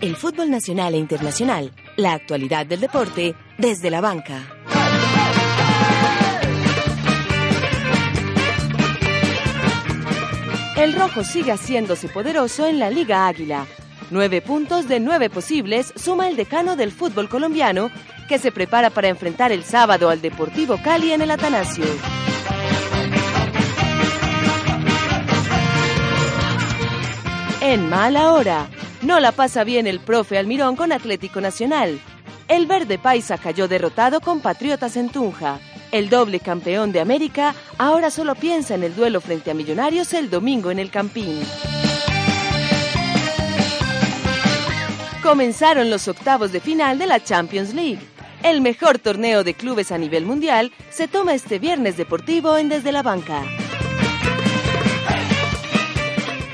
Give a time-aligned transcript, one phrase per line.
[0.00, 4.42] El fútbol nacional e internacional, la actualidad del deporte desde la banca.
[10.76, 13.64] El rojo sigue haciéndose poderoso en la Liga Águila.
[14.10, 17.88] Nueve puntos de nueve posibles suma el decano del fútbol colombiano
[18.28, 21.84] que se prepara para enfrentar el sábado al Deportivo Cali en el Atanasio.
[27.64, 28.68] En mala hora,
[29.02, 32.00] no la pasa bien el profe Almirón con Atlético Nacional.
[32.48, 35.60] El verde paisa cayó derrotado con Patriotas en Tunja.
[35.92, 40.28] El doble campeón de América ahora solo piensa en el duelo frente a Millonarios el
[40.28, 41.40] domingo en el Campín.
[45.22, 48.00] Comenzaron los octavos de final de la Champions League.
[48.42, 52.90] El mejor torneo de clubes a nivel mundial se toma este viernes deportivo en Desde
[52.90, 53.44] la Banca.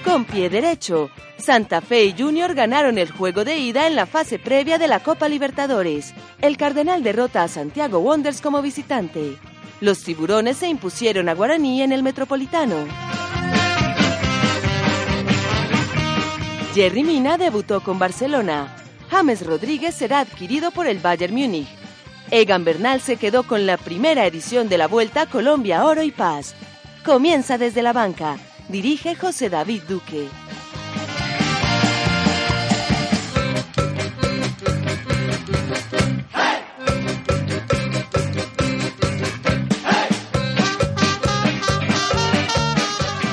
[0.08, 4.38] Con pie derecho, Santa Fe y Junior ganaron el juego de ida en la fase
[4.38, 6.14] previa de la Copa Libertadores.
[6.40, 9.36] El Cardenal derrota a Santiago Wonders como visitante.
[9.82, 12.86] Los tiburones se impusieron a Guaraní en el Metropolitano.
[16.74, 18.74] Jerry Mina debutó con Barcelona.
[19.10, 21.68] James Rodríguez será adquirido por el Bayern Múnich.
[22.30, 26.54] Egan Bernal se quedó con la primera edición de la Vuelta Colombia Oro y Paz.
[27.04, 28.38] Comienza desde la banca.
[28.68, 30.28] Dirige José David Duque.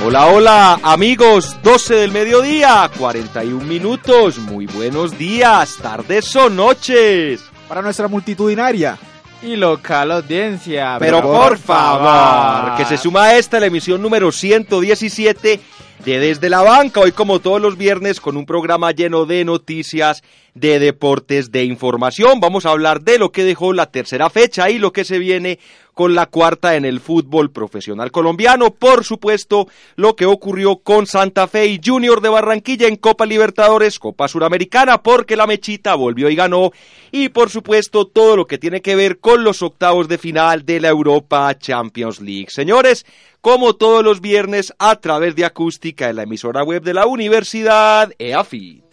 [0.05, 7.41] Hola, hola amigos, 12 del mediodía, 41 minutos, muy buenos días, tardes o noches.
[7.67, 8.97] Para nuestra multitudinaria
[9.45, 10.97] y local audiencia.
[10.99, 15.59] Pero por favor, que se suma a esta la emisión número 117
[16.03, 20.23] de Desde la Banca, hoy como todos los viernes con un programa lleno de noticias,
[20.53, 22.39] de deportes, de información.
[22.39, 25.59] Vamos a hablar de lo que dejó la tercera fecha y lo que se viene
[25.95, 28.69] con la cuarta en el fútbol profesional colombiano.
[28.69, 33.97] Por supuesto, lo que ocurrió con Santa Fe y Junior de Barranquilla en Copa Libertadores,
[33.97, 36.71] Copa Suramericana, porque la mechita volvió y ganó.
[37.11, 40.81] Y por supuesto, todo lo que tiene que ver con los octavos de final de
[40.81, 42.47] la Europa Champions League.
[42.49, 43.05] Señores,
[43.41, 48.11] como todos los viernes a través de acústica en la emisora web de la Universidad
[48.19, 48.83] EAFIT.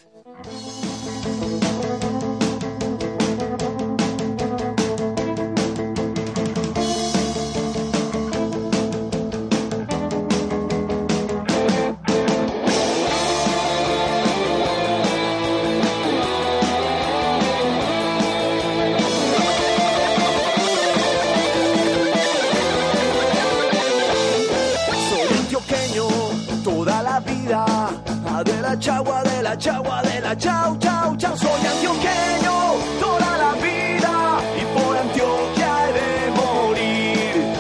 [28.83, 31.37] Chagua, de la chagua, de la chau, chau, chau.
[31.37, 32.55] Soy antioqueño
[33.01, 37.55] toda la vida y por Antioquia he de morir.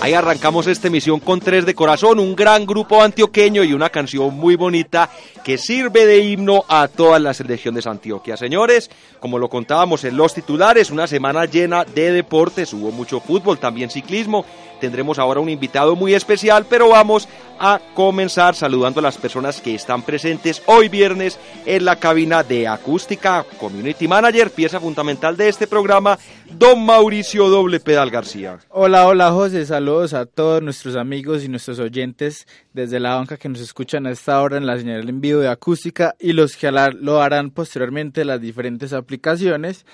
[0.00, 4.34] Ahí arrancamos esta emisión con tres de corazón, un gran grupo antioqueño y una canción
[4.34, 5.10] muy bonita
[5.44, 8.38] que sirve de himno a todas las regiones de Antioquia.
[8.38, 8.90] Señores,
[9.20, 13.90] como lo contábamos en los titulares, una semana llena de deportes, hubo mucho fútbol, también
[13.90, 14.46] ciclismo
[14.82, 17.28] tendremos ahora un invitado muy especial, pero vamos
[17.60, 22.66] a comenzar saludando a las personas que están presentes hoy viernes en la cabina de
[22.66, 26.18] acústica, Community Manager, pieza fundamental de este programa,
[26.50, 28.58] don Mauricio Doble Pedal García.
[28.70, 33.48] Hola, hola José, saludos a todos nuestros amigos y nuestros oyentes desde la banca que
[33.48, 36.72] nos escuchan a esta hora en la señal en vivo de acústica y los que
[36.72, 39.86] lo harán posteriormente en las diferentes aplicaciones.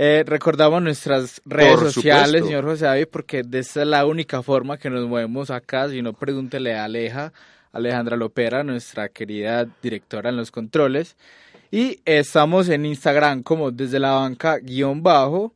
[0.00, 4.78] Eh, recordamos nuestras redes sociales, señor José David, porque de esta es la única forma
[4.78, 5.88] que nos movemos acá.
[5.88, 7.32] Si no, pregúntele a Aleja,
[7.72, 11.16] Alejandra Lopera, nuestra querida directora en los controles.
[11.72, 15.52] Y estamos en Instagram como desde la banca guion bajo.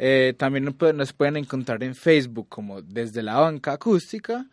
[0.00, 4.44] Eh, también nos pueden encontrar en Facebook como desde la banca acústica.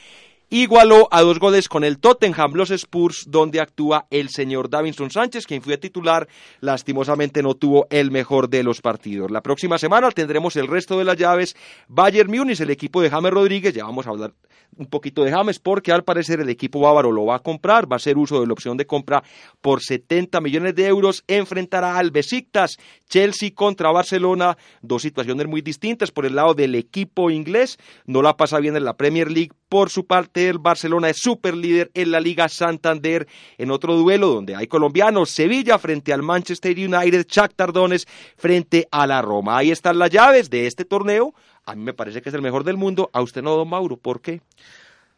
[0.51, 5.47] Igualó a dos goles con el Tottenham, los Spurs, donde actúa el señor Davinson Sánchez,
[5.47, 6.29] quien fue titular,
[6.61, 9.31] lastimosamente no tuvo el mejor de los partidos.
[9.31, 11.57] La próxima semana tendremos el resto de las llaves,
[11.89, 14.35] Bayern Múnich, el equipo de James Rodríguez, ya vamos a hablar
[14.77, 17.97] un poquito de James, porque al parecer el equipo bávaro lo va a comprar, va
[17.97, 19.23] a hacer uso de la opción de compra
[19.61, 22.77] por 70 millones de euros, enfrentará al Besiktas,
[23.09, 28.37] Chelsea contra Barcelona, dos situaciones muy distintas por el lado del equipo inglés, no la
[28.37, 32.11] pasa bien en la Premier League, por su parte el Barcelona es super líder en
[32.11, 33.27] la Liga Santander,
[33.57, 38.07] en otro duelo donde hay colombianos, Sevilla frente al Manchester United, Shakhtar Donetsk
[38.37, 41.33] frente a la Roma, ahí están las llaves de este torneo,
[41.65, 43.97] a mí me parece que es el mejor del mundo, a usted no, don Mauro,
[43.97, 44.43] ¿por qué?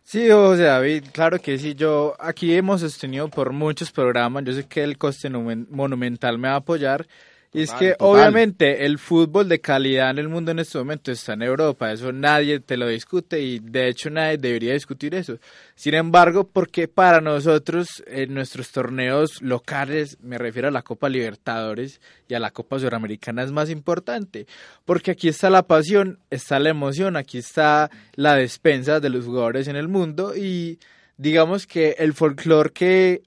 [0.04, 1.76] Sí, José David, claro que sí.
[1.76, 4.42] Yo aquí hemos sostenido por muchos programas.
[4.44, 7.06] Yo sé que el coste numen- monumental me va a apoyar.
[7.54, 8.08] Y es que total.
[8.08, 11.92] obviamente el fútbol de calidad en el mundo en este momento está en Europa.
[11.92, 15.38] Eso nadie te lo discute y de hecho nadie debería discutir eso.
[15.74, 22.00] Sin embargo, porque para nosotros en nuestros torneos locales, me refiero a la Copa Libertadores
[22.26, 24.46] y a la Copa Suramericana es más importante.
[24.86, 29.68] Porque aquí está la pasión, está la emoción, aquí está la despensa de los jugadores
[29.68, 30.78] en el mundo y
[31.18, 33.22] digamos que el folclore que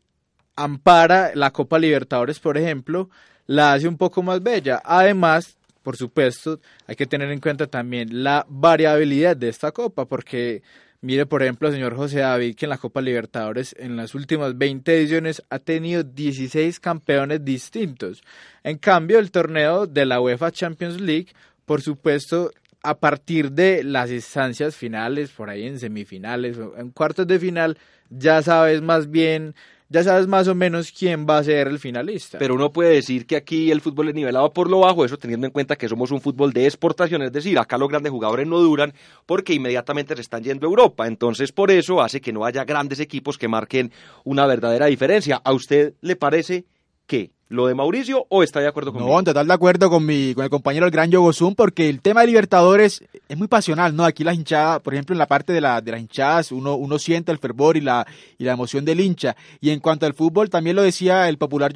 [0.56, 3.10] ampara la Copa Libertadores, por ejemplo,
[3.48, 4.82] la hace un poco más bella.
[4.84, 10.64] Además, por supuesto, hay que tener en cuenta también la variabilidad de esta copa, porque
[11.02, 14.98] mire, por ejemplo, señor José David, que en la Copa Libertadores en las últimas 20
[14.98, 18.24] ediciones ha tenido 16 campeones distintos.
[18.64, 21.28] En cambio, el torneo de la UEFA Champions League,
[21.66, 22.52] por supuesto,
[22.82, 27.78] a partir de las instancias finales, por ahí en semifinales o en cuartos de final,
[28.10, 29.56] ya sabes más bien,
[29.90, 32.38] ya sabes más o menos quién va a ser el finalista.
[32.38, 35.48] Pero uno puede decir que aquí el fútbol es nivelado por lo bajo, eso teniendo
[35.48, 38.60] en cuenta que somos un fútbol de exportación, es decir, acá los grandes jugadores no
[38.60, 38.94] duran
[39.26, 43.00] porque inmediatamente se están yendo a Europa, entonces por eso hace que no haya grandes
[43.00, 43.92] equipos que marquen
[44.24, 45.42] una verdadera diferencia.
[45.44, 46.66] ¿A usted le parece
[47.08, 49.12] que lo de Mauricio o está de acuerdo conmigo?
[49.12, 52.02] No, en total de acuerdo con mi, con el compañero el gran Yogozun, porque el
[52.02, 54.04] tema de Libertadores es muy pasional, ¿no?
[54.04, 56.98] Aquí la hinchada, por ejemplo, en la parte de, la, de las hinchadas, uno, uno
[56.98, 58.06] siente el fervor y la,
[58.38, 59.36] y la emoción del hincha.
[59.62, 61.72] Y en cuanto al fútbol, también lo decía el popular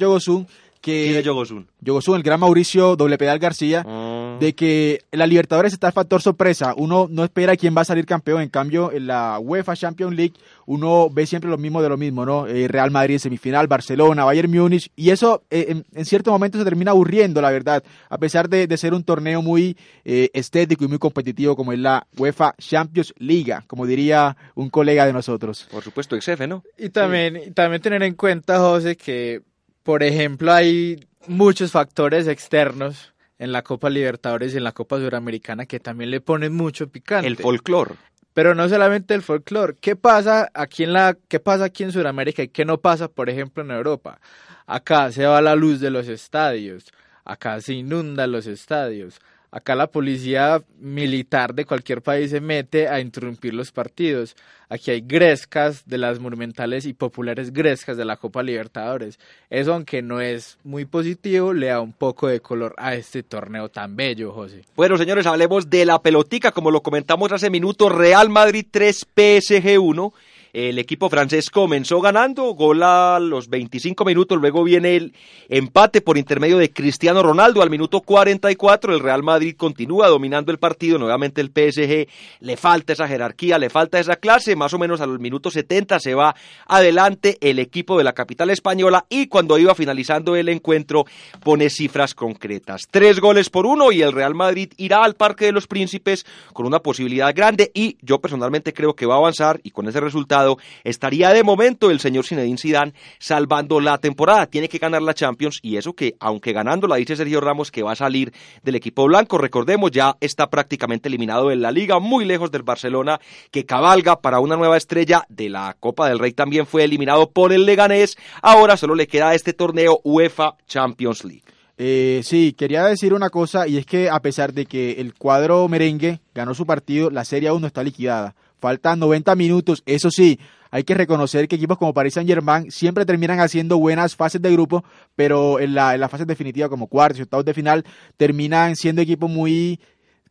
[0.82, 1.66] Yogozun, ¿Quién es que Yogosun?
[1.80, 4.36] Yogozun, el gran Mauricio Doble Pedal García, Ah.
[4.40, 6.72] de que en la Libertadores está el factor sorpresa.
[6.76, 8.40] Uno no espera quién va a salir campeón.
[8.42, 10.34] En cambio, en la UEFA Champions League,
[10.66, 12.46] uno ve siempre lo mismo de lo mismo, ¿no?
[12.46, 14.90] Eh, Real Madrid en semifinal, Barcelona, Bayern Múnich.
[14.96, 17.82] Y eso eh, en, en cierto momento se termina aburriendo, la verdad.
[18.08, 21.78] A pesar de, de ser un torneo muy eh, estético y muy competitivo como es
[21.78, 25.68] la UEFA Champions League, como diría un colega de nosotros.
[25.70, 26.62] Por supuesto, ex jefe, ¿no?
[26.78, 29.42] Y también, y también tener en cuenta, José, que,
[29.82, 35.66] por ejemplo, hay muchos factores externos en la Copa Libertadores y en la Copa Suramericana
[35.66, 37.26] que también le ponen mucho picante.
[37.26, 37.94] El folclore.
[38.34, 39.76] Pero no solamente el folclore.
[39.80, 43.30] ¿Qué pasa aquí en la, qué pasa aquí en Sudamérica y qué no pasa, por
[43.30, 44.20] ejemplo, en Europa?
[44.66, 46.84] Acá se va la luz de los estadios,
[47.24, 49.18] acá se inundan los estadios,
[49.52, 54.36] Acá la policía militar de cualquier país se mete a interrumpir los partidos.
[54.68, 59.18] Aquí hay grescas de las monumentales y populares grescas de la Copa Libertadores.
[59.48, 63.68] Eso, aunque no es muy positivo, le da un poco de color a este torneo
[63.68, 64.62] tan bello, José.
[64.76, 69.80] Bueno, señores, hablemos de la pelotica, como lo comentamos hace minutos, Real Madrid 3, PSG
[69.80, 70.12] 1.
[70.52, 75.14] El equipo francés comenzó ganando, gol a los 25 minutos, luego viene el
[75.48, 77.62] empate por intermedio de Cristiano Ronaldo.
[77.62, 82.08] Al minuto 44, el Real Madrid continúa dominando el partido, nuevamente el PSG
[82.40, 86.00] le falta esa jerarquía, le falta esa clase, más o menos a los minutos 70
[86.00, 86.34] se va
[86.66, 91.04] adelante el equipo de la capital española y cuando iba finalizando el encuentro
[91.44, 95.52] pone cifras concretas, tres goles por uno y el Real Madrid irá al Parque de
[95.52, 99.70] los Príncipes con una posibilidad grande y yo personalmente creo que va a avanzar y
[99.70, 100.39] con ese resultado
[100.84, 104.46] estaría de momento el señor Zinedine Zidane salvando la temporada.
[104.46, 107.92] Tiene que ganar la Champions y eso que, aunque ganándola, dice Sergio Ramos que va
[107.92, 108.32] a salir
[108.62, 109.38] del equipo blanco.
[109.38, 113.20] Recordemos, ya está prácticamente eliminado en la liga, muy lejos del Barcelona,
[113.50, 116.32] que cabalga para una nueva estrella de la Copa del Rey.
[116.32, 118.16] También fue eliminado por el Leganés.
[118.42, 121.44] Ahora solo le queda este torneo UEFA Champions League.
[121.82, 125.66] Eh, sí, quería decir una cosa y es que a pesar de que el cuadro
[125.66, 128.34] merengue ganó su partido, la Serie aún no está liquidada.
[128.60, 130.38] Faltan 90 minutos, eso sí,
[130.70, 134.52] hay que reconocer que equipos como Paris Saint Germain siempre terminan haciendo buenas fases de
[134.52, 134.84] grupo,
[135.16, 137.84] pero en la, en la fase definitiva como cuartos y octavos de final
[138.16, 139.80] terminan siendo equipos muy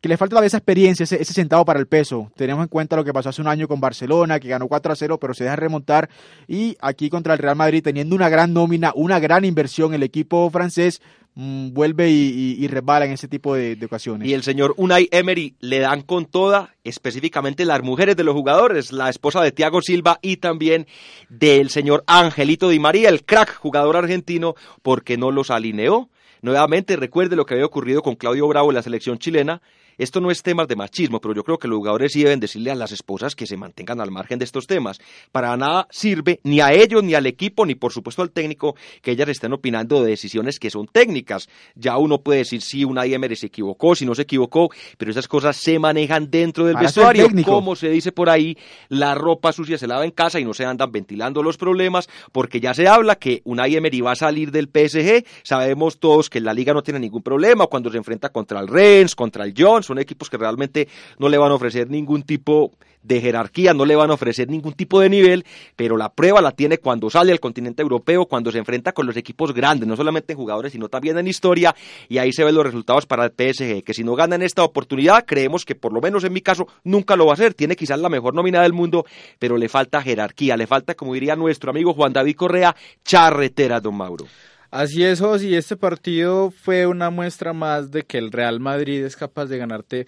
[0.01, 2.31] que le falta todavía esa experiencia, ese, ese, centavo para el peso.
[2.35, 4.95] Tenemos en cuenta lo que pasó hace un año con Barcelona, que ganó 4 a
[4.95, 6.09] 0, pero se deja remontar.
[6.47, 10.49] Y aquí contra el Real Madrid, teniendo una gran nómina, una gran inversión, el equipo
[10.51, 11.01] francés
[11.35, 14.25] mmm, vuelve y, y, resbala en ese tipo de, de, ocasiones.
[14.27, 18.93] Y el señor Unai Emery le dan con toda, específicamente las mujeres de los jugadores,
[18.93, 20.87] la esposa de Thiago Silva y también
[21.27, 26.09] del señor Angelito Di María, el crack jugador argentino, porque no los alineó.
[26.41, 29.61] Nuevamente recuerde lo que había ocurrido con Claudio Bravo en la selección chilena,
[29.99, 32.71] esto no es temas de machismo, pero yo creo que los jugadores sí deben decirle
[32.71, 34.99] a las esposas que se mantengan al margen de estos temas.
[35.33, 39.11] Para nada sirve ni a ellos, ni al equipo, ni por supuesto al técnico que
[39.11, 41.49] ellas estén opinando de decisiones que son técnicas.
[41.75, 45.27] Ya uno puede decir si una Emery se equivocó, si no se equivocó, pero esas
[45.27, 47.27] cosas se manejan dentro del Para vestuario.
[47.43, 50.63] Como se dice por ahí, la ropa sucia se lava en casa y no se
[50.63, 54.69] andan ventilando los problemas, porque ya se habla que una Emery va a salir del
[54.69, 55.25] PSG.
[55.43, 59.13] Sabemos todos que la liga no tiene ningún problema cuando se enfrenta contra el Rennes,
[59.13, 62.71] contra el Jones son equipos que realmente no le van a ofrecer ningún tipo
[63.03, 66.51] de jerarquía, no le van a ofrecer ningún tipo de nivel, pero la prueba la
[66.51, 70.33] tiene cuando sale al continente europeo, cuando se enfrenta con los equipos grandes, no solamente
[70.33, 71.75] en jugadores, sino también en historia,
[72.07, 74.63] y ahí se ven los resultados para el PSG, que si no gana en esta
[74.63, 77.75] oportunidad, creemos que por lo menos en mi caso nunca lo va a hacer, tiene
[77.75, 79.05] quizás la mejor nómina del mundo,
[79.39, 83.95] pero le falta jerarquía, le falta, como diría nuestro amigo Juan David Correa, charretera, don
[83.95, 84.25] Mauro.
[84.71, 89.15] Así es, José, este partido fue una muestra más de que el Real Madrid es
[89.15, 90.05] capaz de ganarte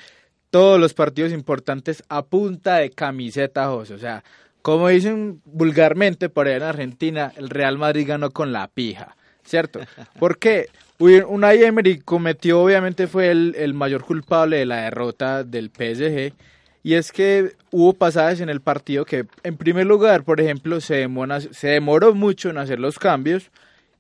[0.52, 3.96] todos los partidos importantes a punta de camiseta, José.
[3.96, 4.24] O sea,
[4.62, 9.80] como dicen vulgarmente por allá en Argentina, el Real Madrid ganó con la pija, ¿cierto?
[10.20, 10.68] Porque
[11.00, 16.34] Unai Emery cometió, obviamente fue el, el mayor culpable de la derrota del PSG,
[16.84, 20.96] y es que hubo pasajes en el partido que, en primer lugar, por ejemplo, se
[20.96, 23.50] demoró, se demoró mucho en hacer los cambios,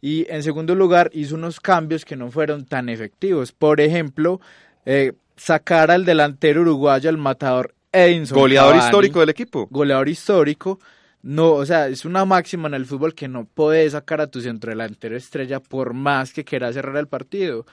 [0.02, 3.52] y en segundo lugar hizo unos cambios que no fueron tan efectivos.
[3.52, 4.42] Por ejemplo,
[4.86, 8.38] eh, sacar al delantero uruguayo, al matador Edinson.
[8.38, 9.68] Goleador Cavani, histórico del equipo.
[9.70, 10.80] Goleador histórico.
[11.22, 14.42] No, o sea, es una máxima en el fútbol que no puedes sacar a tu
[14.42, 17.68] centrodelantero estrella por más que quieras cerrar el partido.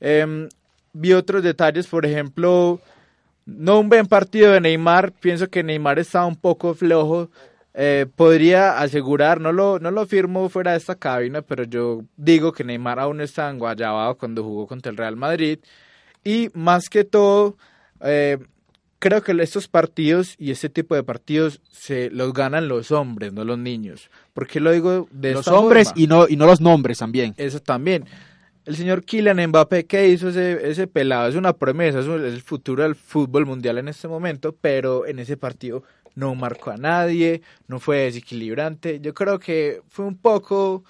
[0.00, 0.48] Eh,
[0.94, 2.80] vi otros detalles, por ejemplo,
[3.44, 5.12] no un buen partido de Neymar.
[5.12, 7.30] Pienso que Neymar estaba un poco flojo
[7.78, 12.50] eh, podría asegurar, no lo, no lo firmo fuera de esta cabina, pero yo digo
[12.50, 15.58] que Neymar aún está en Guayabao cuando jugó contra el Real Madrid.
[16.24, 17.58] Y más que todo,
[18.00, 18.38] eh,
[18.98, 23.44] creo que estos partidos y este tipo de partidos se los ganan los hombres, no
[23.44, 24.10] los niños.
[24.32, 26.02] ¿Por qué lo digo de los esta hombres forma?
[26.02, 27.34] y no, y no los nombres también.
[27.36, 28.06] Eso también.
[28.64, 31.28] El señor Kylian Mbappé, ¿qué hizo ese, ese pelado?
[31.28, 35.36] Es una promesa, es el futuro del fútbol mundial en este momento, pero en ese
[35.36, 35.84] partido
[36.16, 39.00] no marcó a nadie, no fue desequilibrante.
[39.00, 40.84] Yo creo que fue un poco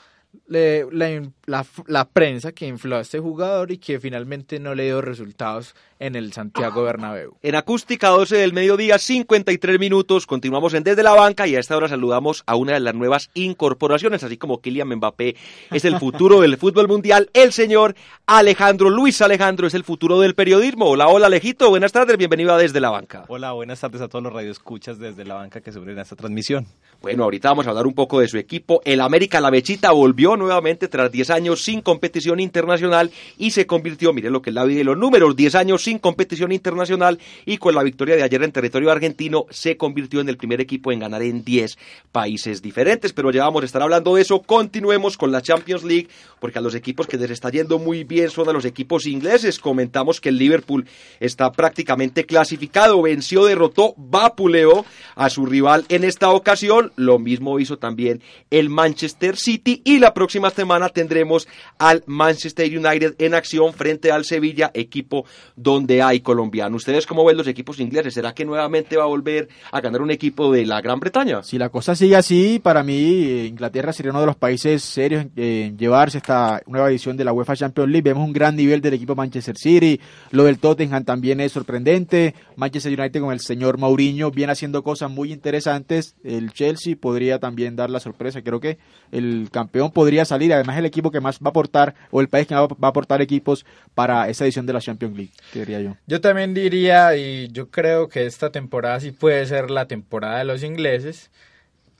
[0.48, 4.84] le, la, la, la, prensa que infló a este jugador y que finalmente no le
[4.84, 7.36] dio resultados en el Santiago Bernabéu.
[7.42, 11.76] En acústica 12 del mediodía, 53 minutos, continuamos en Desde la Banca y a esta
[11.76, 15.36] hora saludamos a una de las nuevas incorporaciones, así como Kylian Mbappé
[15.72, 17.94] es el futuro del fútbol mundial, el señor
[18.26, 20.86] Alejandro Luis Alejandro es el futuro del periodismo.
[20.86, 23.24] Hola, hola Alejito, buenas tardes, bienvenido a Desde la Banca.
[23.28, 26.16] Hola, buenas tardes a todos los radioescuchas desde la banca que se unen a esta
[26.16, 26.66] transmisión.
[27.02, 28.80] Bueno, ahorita vamos a hablar un poco de su equipo.
[28.84, 34.12] El América La Bechita volvió nuevamente tras 10 años sin competición internacional y se convirtió,
[34.12, 37.58] mire lo que es la vida de los números, 10 años sin competición internacional y
[37.58, 41.00] con la victoria de ayer en territorio argentino se convirtió en el primer equipo en
[41.00, 41.76] ganar en 10
[42.12, 43.12] países diferentes.
[43.12, 44.42] Pero ya vamos a estar hablando de eso.
[44.42, 46.08] Continuemos con la Champions League
[46.40, 49.58] porque a los equipos que les está yendo muy bien son a los equipos ingleses.
[49.58, 50.86] Comentamos que el Liverpool
[51.20, 54.84] está prácticamente clasificado, venció, derrotó, vapuleó
[55.14, 60.14] a su rival en esta ocasión lo mismo hizo también el Manchester City y la
[60.14, 65.24] próxima semana tendremos al Manchester United en acción frente al Sevilla, equipo
[65.56, 66.76] donde hay colombiano.
[66.76, 68.14] ¿Ustedes cómo ven los equipos ingleses?
[68.14, 71.42] ¿Será que nuevamente va a volver a ganar un equipo de la Gran Bretaña?
[71.42, 75.26] Si la cosa sigue así, para mí eh, Inglaterra sería uno de los países serios
[75.36, 78.02] en, llevarse esta nueva edición de la UEFA Champions League.
[78.02, 80.00] Vemos un gran nivel del equipo Manchester City,
[80.30, 82.34] lo del Tottenham también es sorprendente.
[82.56, 86.16] Manchester United con el señor Mourinho viene haciendo cosas muy interesantes.
[86.24, 88.42] El Chelsea Chelsea podría también dar la sorpresa.
[88.42, 88.78] Creo que
[89.10, 92.46] el campeón podría salir, además el equipo que más va a aportar, o el país
[92.46, 93.64] que va a aportar equipos
[93.94, 95.96] para esa edición de la Champions League, diría yo.
[96.06, 100.44] Yo también diría, y yo creo que esta temporada sí puede ser la temporada de
[100.44, 101.30] los ingleses.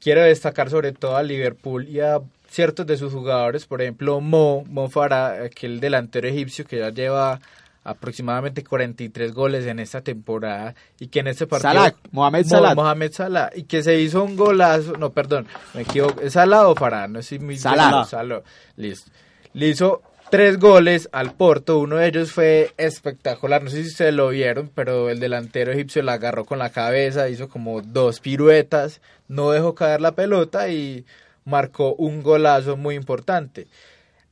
[0.00, 4.64] Quiero destacar sobre todo a Liverpool y a ciertos de sus jugadores, por ejemplo Mo,
[4.68, 7.40] Mo Farah, aquel delantero egipcio que ya lleva
[7.86, 13.12] aproximadamente 43 goles en esta temporada y que en este partido Salah, Mohamed Salah Mohamed
[13.12, 17.06] Salah y que se hizo un golazo, no, perdón, me equivoco, ¿es Salah o Farah?
[17.06, 18.04] No sé muy Salah.
[18.04, 18.42] Salah.
[18.76, 19.10] Listo.
[19.52, 24.14] Le hizo tres goles al Porto, uno de ellos fue espectacular, no sé si ustedes
[24.14, 29.00] lo vieron, pero el delantero egipcio la agarró con la cabeza, hizo como dos piruetas,
[29.28, 31.04] no dejó caer la pelota y
[31.44, 33.68] marcó un golazo muy importante.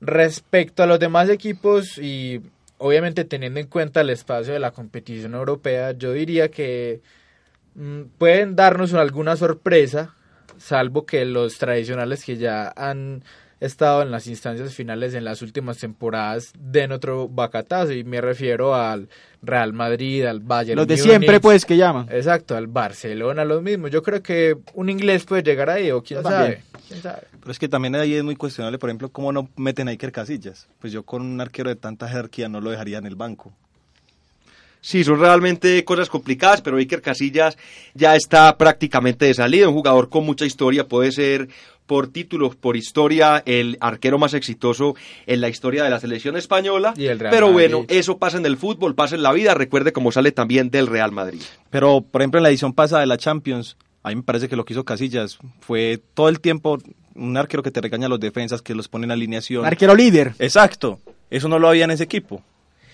[0.00, 2.42] Respecto a los demás equipos y
[2.84, 7.00] obviamente teniendo en cuenta el espacio de la competición europea, yo diría que
[7.76, 10.14] mm, pueden darnos alguna sorpresa,
[10.58, 13.24] salvo que los tradicionales que ya han
[13.58, 18.74] estado en las instancias finales en las últimas temporadas den otro bacatazo y me refiero
[18.74, 19.08] al
[19.40, 20.76] Real Madrid, al Bayern.
[20.76, 22.06] Los de siempre pues que llaman.
[22.10, 23.92] Exacto, al Barcelona, los mismos.
[23.92, 26.60] Yo creo que un inglés puede llegar ahí o quién sabe.
[26.86, 27.22] Quién sabe.
[27.40, 30.12] Pero es que también ahí es muy cuestionable, por ejemplo, cómo no meten a Iker
[30.12, 30.68] Casillas.
[30.80, 33.52] Pues yo con un arquero de tanta jerarquía no lo dejaría en el banco.
[34.80, 37.56] Sí, son realmente cosas complicadas, pero Iker Casillas
[37.94, 41.48] ya está prácticamente de salida, un jugador con mucha historia, puede ser
[41.86, 44.94] por títulos, por historia, el arquero más exitoso
[45.26, 46.92] en la historia de la selección española.
[46.96, 47.70] Y el Real pero Madrid.
[47.70, 50.86] bueno, eso pasa en el fútbol, pasa en la vida, recuerde cómo sale también del
[50.86, 51.40] Real Madrid.
[51.70, 54.54] Pero, por ejemplo, en la edición pasada de la Champions, a mí me parece que
[54.54, 56.78] lo que hizo Casillas fue todo el tiempo
[57.14, 59.64] un arquero que te regaña a los defensas, que los pone en alineación.
[59.64, 60.34] Arquero líder.
[60.38, 61.00] Exacto.
[61.30, 62.42] Eso no lo había en ese equipo.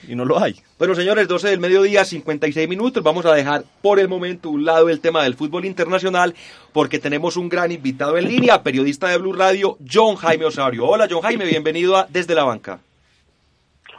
[0.07, 0.57] Y no lo hay.
[0.79, 3.03] Bueno, señores, 12 del mediodía, 56 minutos.
[3.03, 6.35] Vamos a dejar por el momento un lado el tema del fútbol internacional
[6.73, 10.87] porque tenemos un gran invitado en línea, periodista de Blue Radio, John Jaime Osorio.
[10.87, 12.81] Hola, John Jaime, bienvenido a Desde la Banca.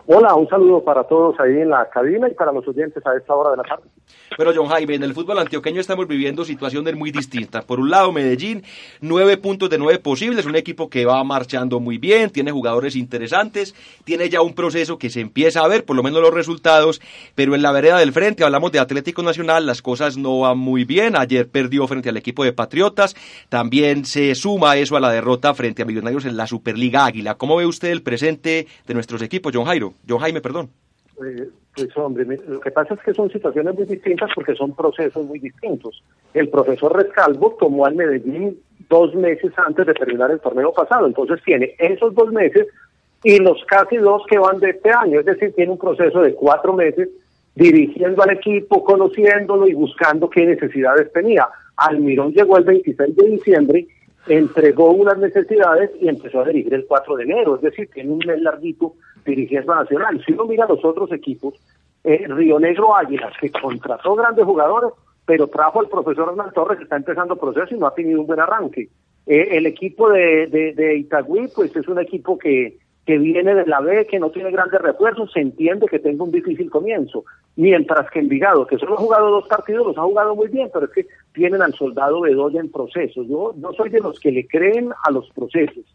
[0.08, 3.34] Hola, un saludo para todos ahí en la cabina y para los oyentes a esta
[3.34, 3.84] hora de la tarde.
[4.36, 7.64] Pero John Jaime, en el fútbol antioqueño estamos viviendo situaciones muy distintas.
[7.66, 8.64] Por un lado, Medellín,
[9.00, 13.76] nueve puntos de nueve posibles, un equipo que va marchando muy bien, tiene jugadores interesantes,
[14.04, 17.02] tiene ya un proceso que se empieza a ver, por lo menos los resultados,
[17.36, 20.84] pero en la vereda del frente, hablamos de Atlético Nacional, las cosas no van muy
[20.84, 21.16] bien.
[21.16, 23.16] Ayer perdió frente al equipo de Patriotas,
[23.50, 27.36] también se suma eso a la derrota frente a Millonarios en la Superliga Águila.
[27.36, 29.90] ¿Cómo ve usted el presente de nuestros equipos, John Jairo?
[30.08, 30.69] John Jaime, perdón.
[31.23, 35.25] Eh, pues hombre, lo que pasa es que son situaciones muy distintas porque son procesos
[35.25, 36.04] muy distintos.
[36.34, 41.39] El profesor Rescalvo tomó al Medellín dos meses antes de terminar el torneo pasado, entonces
[41.45, 42.67] tiene esos dos meses
[43.23, 46.34] y los casi dos que van de este año, es decir, tiene un proceso de
[46.34, 47.08] cuatro meses
[47.56, 51.47] dirigiendo al equipo, conociéndolo y buscando qué necesidades tenía.
[51.77, 53.88] Almirón llegó el 26 de diciembre,
[54.27, 58.21] entregó unas necesidades y empezó a dirigir el 4 de enero, es decir, tiene un
[58.25, 58.93] mes larguito
[59.25, 60.23] dirigiendo a Nacional.
[60.25, 61.55] Si uno mira los otros equipos,
[62.03, 64.91] eh, Río Negro Águilas, que contrató grandes jugadores,
[65.25, 68.27] pero trajo al profesor Hernán Torres, que está empezando proceso y no ha tenido un
[68.27, 68.89] buen arranque.
[69.27, 73.65] Eh, el equipo de, de, de Itagüí, pues es un equipo que, que viene de
[73.65, 77.23] la B, que no tiene grandes refuerzos, se entiende que tenga un difícil comienzo.
[77.55, 80.86] Mientras que Envigado, que solo ha jugado dos partidos, los ha jugado muy bien, pero
[80.86, 83.24] es que tienen al soldado Bedoya en proceso.
[83.24, 85.86] Yo no soy de los que le creen a los procesos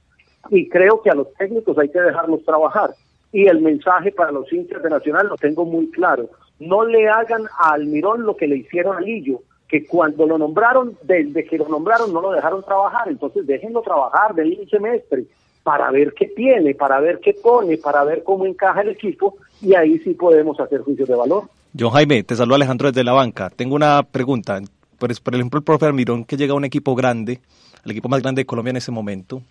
[0.50, 2.90] y creo que a los técnicos hay que dejarlos trabajar.
[3.32, 6.30] Y el mensaje para los hinchas de Nacional lo tengo muy claro.
[6.58, 10.96] No le hagan a Almirón lo que le hicieron a Lillo, que cuando lo nombraron,
[11.02, 13.08] desde que lo nombraron no lo dejaron trabajar.
[13.08, 15.24] Entonces déjenlo trabajar, denle un semestre
[15.62, 19.74] para ver qué tiene, para ver qué pone, para ver cómo encaja el equipo y
[19.74, 21.44] ahí sí podemos hacer juicios de valor.
[21.78, 23.50] John Jaime, te saludo Alejandro desde la banca.
[23.50, 24.60] Tengo una pregunta.
[24.98, 27.40] Por, por ejemplo, el profe Almirón que llega a un equipo grande,
[27.84, 29.42] el equipo más grande de Colombia en ese momento,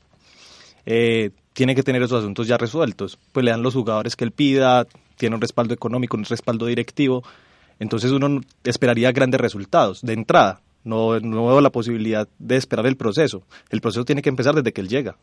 [0.85, 3.17] eh, tiene que tener esos asuntos ya resueltos.
[3.31, 4.85] Pues le dan los jugadores que él pida,
[5.17, 7.23] tiene un respaldo económico, un respaldo directivo.
[7.79, 10.61] Entonces uno esperaría grandes resultados de entrada.
[10.83, 13.43] No, no veo la posibilidad de esperar el proceso.
[13.69, 15.15] El proceso tiene que empezar desde que él llega.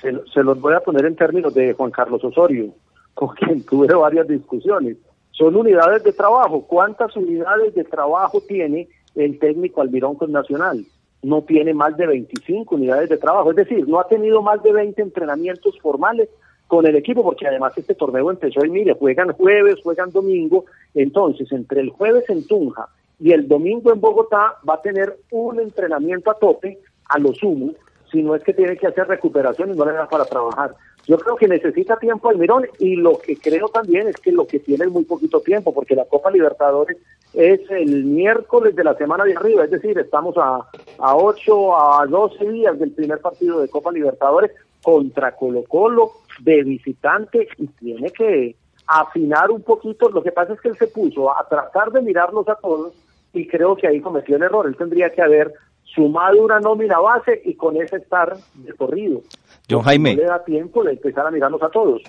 [0.00, 2.72] Se, se los voy a poner en términos de Juan Carlos Osorio,
[3.14, 4.96] con quien tuve varias discusiones.
[5.32, 6.64] Son unidades de trabajo.
[6.66, 10.84] ¿Cuántas unidades de trabajo tiene el técnico Almirón con Nacional?
[11.22, 13.50] No tiene más de 25 unidades de trabajo.
[13.50, 16.28] Es decir, no ha tenido más de 20 entrenamientos formales
[16.66, 20.64] con el equipo, porque además este torneo empezó y mire, juegan jueves, juegan domingo.
[20.94, 22.88] Entonces, entre el jueves en Tunja
[23.20, 27.72] y el domingo en Bogotá va a tener un entrenamiento a tope, a lo sumo,
[28.10, 30.74] si no es que tiene que hacer recuperación y no le da para trabajar.
[31.06, 34.58] Yo creo que necesita tiempo Almirón y lo que creo también es que lo que
[34.58, 36.96] tiene es muy poquito tiempo, porque la Copa Libertadores
[37.34, 40.66] es el miércoles de la semana de arriba, es decir, estamos a,
[40.98, 46.62] a 8, a 12 días del primer partido de Copa Libertadores contra Colo Colo de
[46.62, 50.08] visitante y tiene que afinar un poquito.
[50.10, 52.92] Lo que pasa es que él se puso a tratar de mirarlos a todos
[53.32, 54.66] y creo que ahí cometió el error.
[54.66, 55.52] Él tendría que haber
[55.84, 59.22] sumado una nómina base y con ese estar de corrido.
[59.70, 60.14] John Jaime.
[60.16, 62.02] No le da tiempo de empezar a mirarnos a todos.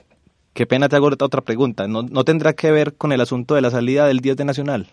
[0.54, 1.88] Qué pena te hago otra pregunta.
[1.88, 4.88] ¿No, ¿No tendrá que ver con el asunto de la salida del 10 de Nacional?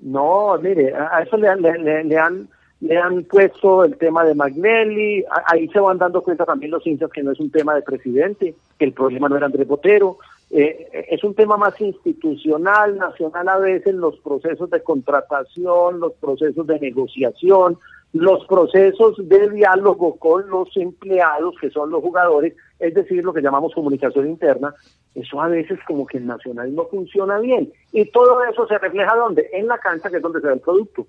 [0.00, 2.48] No, mire, a eso le, han- le, le- le han
[2.80, 7.10] le han puesto el tema de Magnelli, ahí se van dando cuenta también los hinchas
[7.10, 10.18] que no es un tema de presidente, que el problema no era Andrés Botero,
[10.50, 16.66] eh, es un tema más institucional, nacional a veces, los procesos de contratación, los procesos
[16.66, 17.78] de negociación,
[18.14, 23.42] los procesos de diálogo con los empleados, que son los jugadores, es decir, lo que
[23.42, 24.72] llamamos comunicación interna,
[25.16, 27.72] eso a veces como que el nacional no funciona bien.
[27.92, 29.50] Y todo eso se refleja ¿dónde?
[29.52, 31.08] En la cancha, que es donde se ve el producto.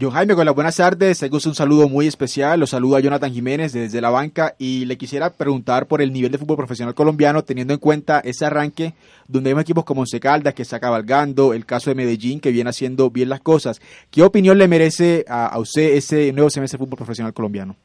[0.00, 1.18] John Jaime, con las buenas tardes.
[1.18, 2.58] Tengo un saludo muy especial.
[2.58, 6.32] Los saludo a Jonathan Jiménez desde la banca y le quisiera preguntar por el nivel
[6.32, 8.94] de fútbol profesional colombiano, teniendo en cuenta ese arranque
[9.28, 12.70] donde hay equipos como Once Caldas que está cabalgando, el caso de Medellín que viene
[12.70, 13.82] haciendo bien las cosas.
[14.10, 17.76] ¿Qué opinión le merece a, usted ese nuevo semestre de fútbol profesional colombiano?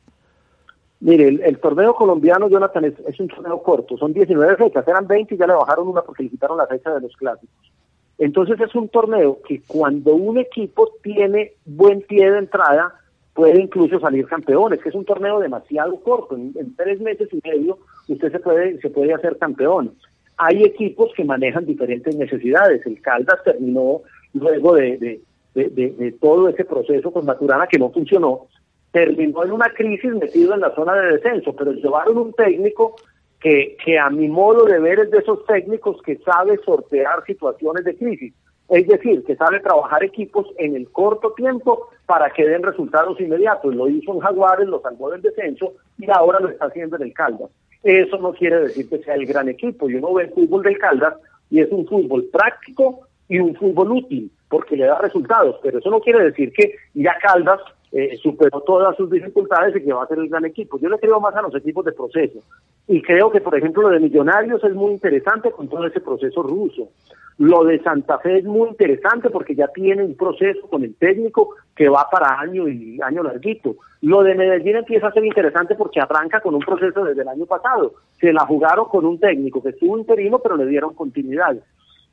[1.02, 5.06] Mire, el, el torneo colombiano, Jonathan, es, es un torneo corto, son 19 fechas, eran
[5.06, 7.74] 20 y ya le bajaron una porque le quitaron la fecha de los clásicos.
[8.18, 12.94] Entonces es un torneo que cuando un equipo tiene buen pie de entrada,
[13.34, 14.74] puede incluso salir campeón.
[14.74, 18.80] Es que es un torneo demasiado corto, en, tres meses y medio usted se puede,
[18.80, 19.94] se puede hacer campeón.
[20.38, 22.86] Hay equipos que manejan diferentes necesidades.
[22.86, 24.02] El Caldas terminó
[24.34, 25.22] luego de-
[25.54, 28.48] de todo ese proceso con Maturana que no funcionó,
[28.92, 32.96] terminó en una crisis metido en la zona de descenso, pero llevaron un técnico
[33.46, 37.86] que, que a mi modo de ver es de esos técnicos que sabe sortear situaciones
[37.86, 38.34] de crisis.
[38.70, 43.76] Es decir, que sabe trabajar equipos en el corto tiempo para que den resultados inmediatos.
[43.76, 47.14] Lo hizo en Jaguares, lo salvó del descenso y ahora lo está haciendo en el
[47.14, 47.52] Caldas.
[47.84, 49.88] Eso no quiere decir que sea el gran equipo.
[49.90, 51.14] Yo no veo el fútbol del Caldas
[51.52, 55.92] y es un fútbol práctico y un fútbol útil porque le da resultados, pero eso
[55.92, 60.08] no quiere decir que ya Caldas eh, superó todas sus dificultades y que va a
[60.08, 60.80] ser el gran equipo.
[60.80, 62.40] Yo le creo más a los equipos de proceso.
[62.88, 66.44] Y creo que, por ejemplo, lo de Millonarios es muy interesante con todo ese proceso
[66.44, 66.90] ruso.
[67.38, 71.50] Lo de Santa Fe es muy interesante porque ya tiene un proceso con el técnico
[71.76, 73.76] que va para año y año larguito.
[74.02, 77.46] Lo de Medellín empieza a ser interesante porque arranca con un proceso desde el año
[77.46, 77.94] pasado.
[78.20, 81.58] Se la jugaron con un técnico que estuvo interino, pero le dieron continuidad.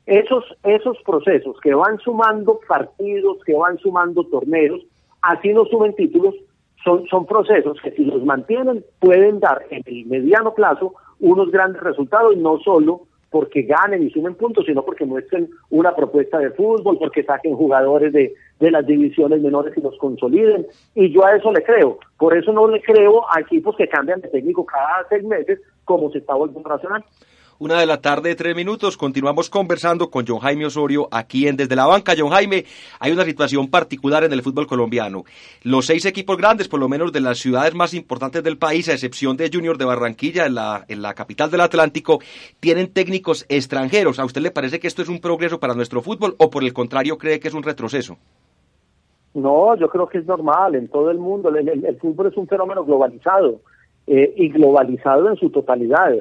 [0.05, 4.81] Esos, esos procesos que van sumando partidos, que van sumando torneos,
[5.23, 6.35] así no suben títulos,
[6.83, 11.81] son, son procesos que si los mantienen pueden dar en el mediano plazo unos grandes
[11.81, 16.99] resultados, no solo porque ganen y sumen puntos, sino porque muestren una propuesta de fútbol,
[16.99, 20.67] porque saquen jugadores de, de las divisiones menores y los consoliden.
[20.93, 21.97] Y yo a eso le creo.
[22.19, 26.11] Por eso no le creo a equipos que cambian de técnico cada seis meses, como
[26.11, 27.03] se está volviendo nacional.
[27.63, 28.97] Una de la tarde, tres minutos.
[28.97, 32.13] Continuamos conversando con John Jaime Osorio aquí en Desde la Banca.
[32.17, 32.65] John Jaime,
[32.99, 35.23] hay una situación particular en el fútbol colombiano.
[35.63, 38.91] Los seis equipos grandes, por lo menos de las ciudades más importantes del país, a
[38.91, 42.19] excepción de Junior de Barranquilla, en la, en la capital del Atlántico,
[42.59, 44.19] tienen técnicos extranjeros.
[44.19, 46.73] ¿A usted le parece que esto es un progreso para nuestro fútbol o por el
[46.73, 48.17] contrario cree que es un retroceso?
[49.35, 51.47] No, yo creo que es normal en todo el mundo.
[51.47, 53.61] El, fútbol es un fenómeno globalizado
[54.05, 56.13] eh, y globalizado en su totalidad.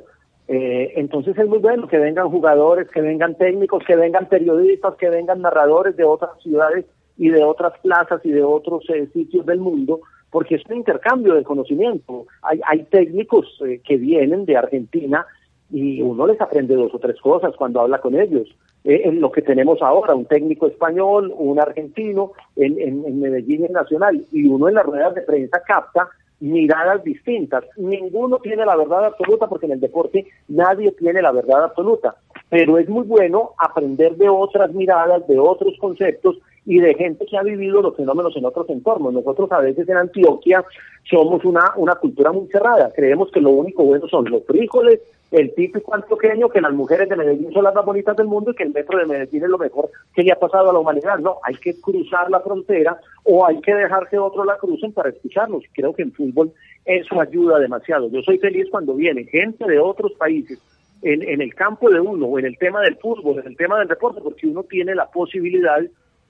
[0.49, 5.09] Eh, entonces es muy bueno que vengan jugadores, que vengan técnicos, que vengan periodistas, que
[5.09, 6.85] vengan narradores de otras ciudades
[7.17, 10.01] y de otras plazas y de otros eh, sitios del mundo,
[10.31, 12.27] porque es un intercambio de conocimiento.
[12.43, 15.27] Hay, hay técnicos eh, que vienen de Argentina
[15.71, 18.49] y uno les aprende dos o tres cosas cuando habla con ellos.
[18.85, 24.25] Eh, en lo que tenemos ahora, un técnico español, un argentino, en, Medellín en Nacional,
[24.33, 26.09] y uno en las ruedas de prensa capta
[26.43, 27.65] miradas distintas.
[27.77, 32.17] Ninguno tiene la verdad absoluta porque en el deporte nadie tiene la verdad absoluta,
[32.51, 37.39] pero es muy bueno aprender de otras miradas, de otros conceptos y de gente que
[37.39, 39.13] ha vivido los fenómenos en otros entornos.
[39.13, 40.65] Nosotros a veces en Antioquia
[41.09, 45.01] somos una, una cultura muy cerrada, creemos que lo único bueno son los frijoles,
[45.33, 48.55] el típico antioqueño, que las mujeres de Medellín son las más bonitas del mundo y
[48.55, 51.18] que el metro de Medellín es lo mejor que le ha pasado a la humanidad.
[51.18, 55.09] No, hay que cruzar la frontera o hay que dejar que otros la crucen para
[55.09, 55.64] escucharlos.
[55.73, 56.53] Creo que en fútbol
[56.85, 58.11] eso ayuda demasiado.
[58.11, 60.61] Yo soy feliz cuando viene gente de otros países
[61.01, 63.79] en, en el campo de uno o en el tema del fútbol, en el tema
[63.79, 65.81] del deporte, porque uno tiene la posibilidad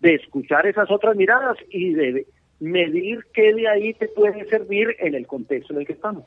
[0.00, 2.26] de escuchar esas otras miradas y de
[2.60, 6.24] medir qué de ahí te puede servir en el contexto en el que estamos.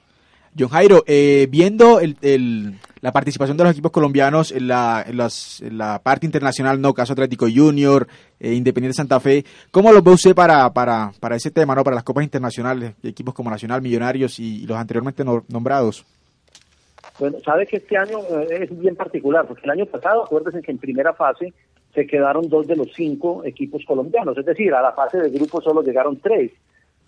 [0.57, 2.15] John Jairo, eh, viendo el,
[3.01, 8.07] la participación de los equipos colombianos en la, parte internacional, no caso Atlético Junior,
[8.39, 11.95] eh, Independiente Santa Fe, ¿cómo lo ve usted para, para, para ese tema, no para
[11.95, 16.05] las copas internacionales, equipos como Nacional, Millonarios y, los anteriormente no, nombrados?
[17.19, 20.71] Bueno, sabe que este año eh, es bien particular, porque el año pasado, acuérdense que
[20.71, 21.53] en primera fase
[21.93, 25.61] se quedaron dos de los cinco equipos colombianos, es decir, a la fase de grupo
[25.61, 26.51] solo llegaron tres.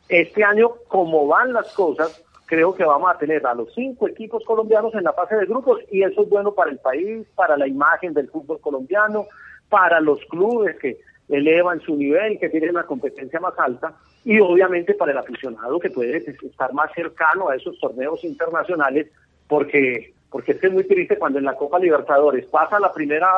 [0.07, 4.43] Este año, como van las cosas, creo que vamos a tener a los cinco equipos
[4.45, 7.67] colombianos en la fase de grupos y eso es bueno para el país, para la
[7.67, 9.27] imagen del fútbol colombiano,
[9.69, 14.93] para los clubes que elevan su nivel, que tienen una competencia más alta y obviamente
[14.93, 19.07] para el aficionado que puede estar más cercano a esos torneos internacionales
[19.47, 23.29] porque porque es que es muy triste cuando en la Copa Libertadores pasa la primera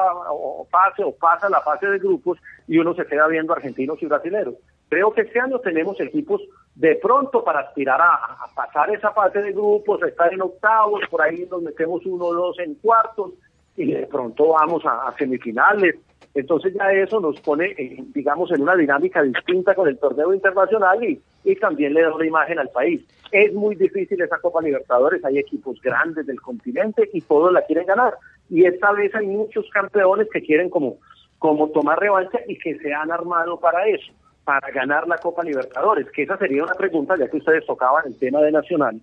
[0.71, 4.55] fase o pasa la fase de grupos y uno se queda viendo argentinos y brasileños.
[4.89, 6.41] Creo que este año tenemos equipos
[6.79, 11.45] de pronto para aspirar a, pasar esa fase de grupos, estar en octavos, por ahí
[11.51, 13.33] nos metemos uno o dos en cuartos
[13.75, 15.97] y de pronto vamos a, semifinales.
[16.33, 21.03] Entonces ya eso nos pone, eh, digamos, en una dinámica distinta con el torneo internacional
[21.03, 23.05] y, y también le da una imagen al país.
[23.29, 27.87] Es muy difícil esa Copa Libertadores, hay equipos grandes del continente y todos la quieren
[27.87, 28.13] ganar.
[28.49, 30.95] Y esta vez hay muchos campeones que quieren como,
[31.39, 34.13] como tomar revancha y que se han armado para eso,
[34.49, 38.17] para ganar la Copa Libertadores, que esa sería una pregunta, ya que ustedes tocaban el
[38.17, 38.99] tema de Nacional.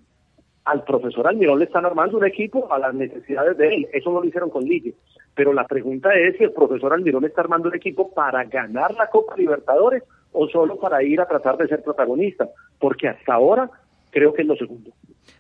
[0.65, 3.89] Al profesor Almirón le están armando un equipo a las necesidades de él.
[3.93, 4.95] Eso no lo hicieron con Ligue.
[5.37, 9.07] Pero la pregunta es si el profesor Almirón está armando un equipo para ganar la
[9.07, 12.49] Copa Libertadores o solo para ir a tratar de ser protagonista.
[12.81, 13.71] Porque hasta ahora
[14.11, 14.91] creo que es lo segundo.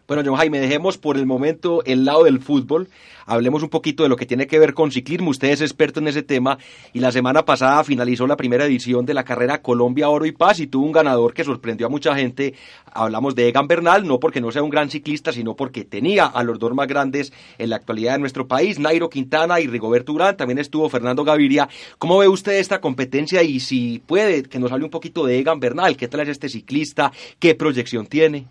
[0.06, 2.88] Bueno, John Jaime, dejemos por el momento el lado del fútbol.
[3.24, 5.30] Hablemos un poquito de lo que tiene que ver con ciclismo.
[5.30, 6.58] Usted es experto en ese tema
[6.92, 10.60] y la semana pasada finalizó la primera edición de la carrera Colombia Oro y Paz
[10.60, 12.54] y tuvo un ganador que sorprendió a mucha gente.
[12.84, 16.44] Hablamos de Egan Bernal, no porque no sea un gran ciclista, sino porque tenía a
[16.44, 20.36] los dos más grandes en la actualidad de nuestro país, Nairo Quintana y Rigoberto Urán.
[20.36, 21.68] También estuvo Fernando Gaviria.
[21.98, 25.58] ¿Cómo ve usted esta competencia y si puede que nos hable un poquito de Egan
[25.58, 25.96] Bernal?
[25.96, 27.10] ¿Qué tal es este ciclista?
[27.40, 28.46] ¿Qué proyección tiene?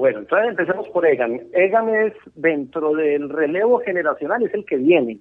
[0.00, 1.42] Bueno, entonces empecemos por Egan.
[1.52, 5.18] Egan es dentro del relevo generacional, es el que viene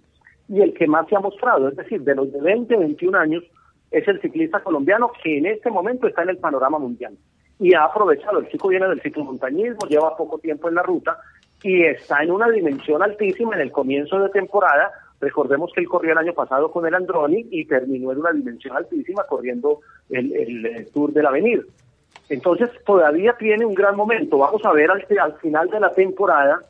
[0.47, 3.43] y el que más se ha mostrado, es decir, de los de 20, 21 años,
[3.91, 7.13] es el ciclista colombiano que en este momento está en el panorama mundial
[7.59, 8.39] y ha aprovechado.
[8.39, 11.17] El chico viene del ciclomontañismo, lleva poco tiempo en la ruta
[11.61, 14.93] y está en una dimensión altísima en el comienzo de temporada.
[15.19, 18.77] Recordemos que él corrió el año pasado con el Androni y terminó en una dimensión
[18.77, 21.67] altísima corriendo el, el, Tour del Avenir.
[22.29, 24.37] Entonces todavía tiene un gran momento.
[24.37, 26.61] Vamos a ver al, al, final de la temporada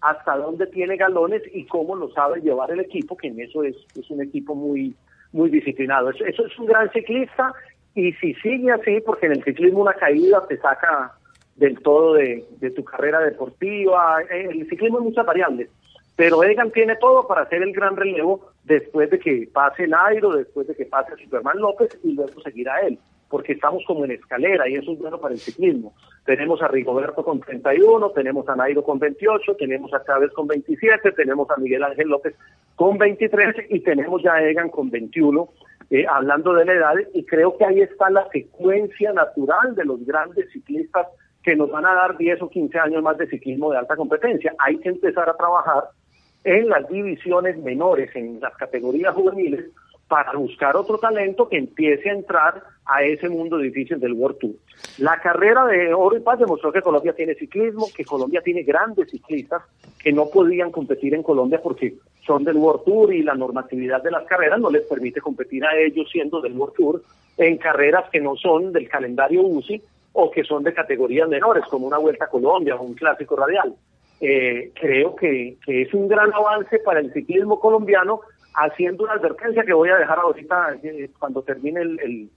[0.00, 3.76] hasta dónde tiene galones y cómo lo sabe llevar el equipo, que en eso es,
[4.10, 4.94] un equipo muy,
[5.32, 6.10] muy disciplinado.
[6.10, 7.52] Eso, es un gran ciclista
[7.94, 11.12] y si sigue así, porque en el ciclismo una caída te saca
[11.56, 12.44] del todo de,
[12.74, 15.68] tu carrera deportiva, en el ciclismo hay muchas variables,
[16.16, 20.66] pero Egan tiene todo para hacer el gran relevo después de que pase Nairo, después
[20.66, 22.98] de que pase Superman López y luego seguirá él
[23.32, 25.94] porque estamos como en escalera y eso es bueno para el ciclismo.
[26.26, 31.12] Tenemos a Rigoberto con 31, tenemos a Nairo con 28, tenemos a Chávez con 27,
[31.12, 32.34] tenemos a Miguel Ángel López
[32.76, 35.48] con 23 y tenemos ya a Egan con 21,
[35.88, 40.04] eh, hablando de la edad, y creo que ahí está la secuencia natural de los
[40.04, 41.06] grandes ciclistas
[41.42, 44.54] que nos van a dar 10 o 15 años más de ciclismo de alta competencia.
[44.58, 45.84] Hay que empezar a trabajar
[46.44, 49.70] en las divisiones menores, en las categorías juveniles,
[50.08, 54.54] para buscar otro talento que empiece a entrar a ese mundo difícil del World Tour.
[54.98, 59.10] La carrera de Oro y Paz demostró que Colombia tiene ciclismo, que Colombia tiene grandes
[59.10, 59.62] ciclistas
[60.02, 61.94] que no podían competir en Colombia porque
[62.26, 65.78] son del World Tour y la normatividad de las carreras no les permite competir a
[65.78, 67.02] ellos siendo del World Tour
[67.38, 69.80] en carreras que no son del calendario UCI
[70.12, 73.74] o que son de categorías menores como una Vuelta a Colombia o un clásico radial.
[74.20, 78.20] eh, creo que, que es un gran avance para el ciclismo colombiano,
[78.54, 82.30] haciendo una advertencia que voy a dejar ahorita eh, cuando termine el,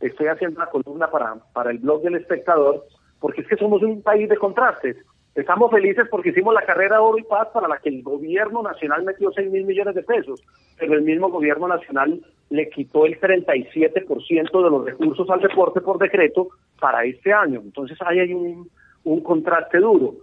[0.00, 2.84] estoy haciendo una columna para, para el blog del espectador,
[3.20, 4.96] porque es que somos un país de contrastes.
[5.34, 9.04] Estamos felices porque hicimos la carrera Oro y Paz para la que el gobierno nacional
[9.04, 10.42] metió 6 mil millones de pesos,
[10.78, 15.98] pero el mismo gobierno nacional le quitó el 37% de los recursos al deporte por
[15.98, 16.48] decreto
[16.80, 17.60] para este año.
[17.60, 18.68] Entonces ahí hay un,
[19.04, 20.14] un contraste duro.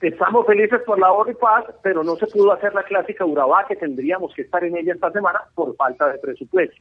[0.00, 4.32] Estamos felices por la Paz, pero no se pudo hacer la clásica Urabá, que tendríamos
[4.34, 6.76] que estar en ella esta semana por falta de presupuesto.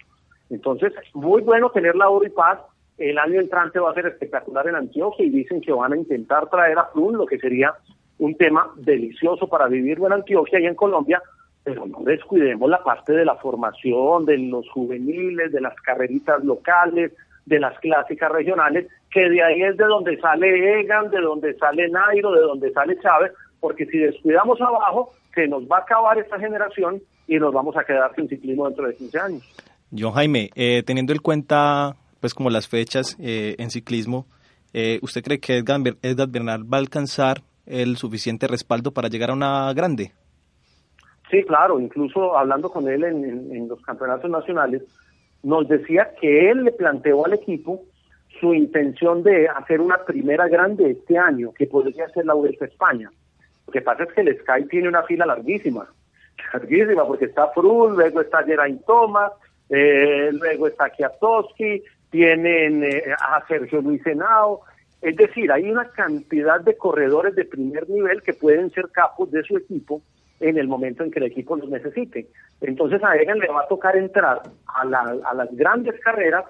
[0.50, 2.60] Entonces, muy bueno tener la Paz.
[2.98, 6.50] El año entrante va a ser espectacular en Antioquia y dicen que van a intentar
[6.50, 7.74] traer a Plum, lo que sería
[8.20, 11.22] un tema delicioso para vivirlo en Antioquia y en Colombia,
[11.64, 17.14] pero no descuidemos la parte de la formación, de los juveniles, de las carreritas locales,
[17.46, 21.90] de las clásicas regionales, que de ahí es de donde sale Egan, de donde sale
[21.90, 26.40] Nairo, de donde sale Chávez, porque si descuidamos abajo, se nos va a acabar esta
[26.40, 29.56] generación y nos vamos a quedar sin ciclismo dentro de 15 años.
[29.98, 34.26] John Jaime, eh, teniendo en cuenta pues como las fechas eh, en ciclismo,
[34.74, 39.08] eh, ¿usted cree que Edgar, Ber- Edgar Bernal va a alcanzar el suficiente respaldo para
[39.08, 40.12] llegar a una grande?
[41.32, 44.82] Sí, claro, incluso hablando con él en, en- en los campeonatos nacionales,
[45.44, 47.84] nos decía que él le planteó al equipo
[48.40, 53.12] su intención de hacer una primera grande este año, que podría ser la Vuelta España.
[53.68, 55.88] Lo que pasa es que el Sky tiene una fila larguísima,
[56.54, 59.32] larguísima, porque está Frun, luego está Geraint Thomas,
[59.70, 64.62] eh, luego está Kwiatkowski, tienen eh, a Sergio Luis Henao,
[65.02, 69.44] es decir, hay una cantidad de corredores de primer nivel que pueden ser capos de
[69.44, 70.02] su equipo
[70.40, 72.28] en el momento en que el equipo los necesite.
[72.62, 76.46] Entonces a Egan le va a tocar entrar a, la- a las grandes carreras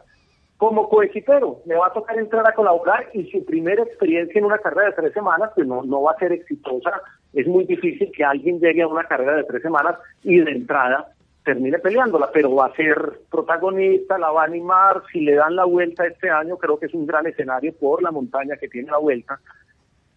[0.58, 4.58] como coequipero, le va a tocar entrar a colaborar y su primera experiencia en una
[4.58, 7.02] carrera de tres semanas pues no, no va a ser exitosa.
[7.34, 11.08] Es muy difícil que alguien llegue a una carrera de tres semanas y de entrada
[11.46, 15.64] termine peleándola, pero va a ser protagonista, la va a animar, si le dan la
[15.64, 18.98] vuelta este año creo que es un gran escenario por la montaña que tiene la
[18.98, 19.40] vuelta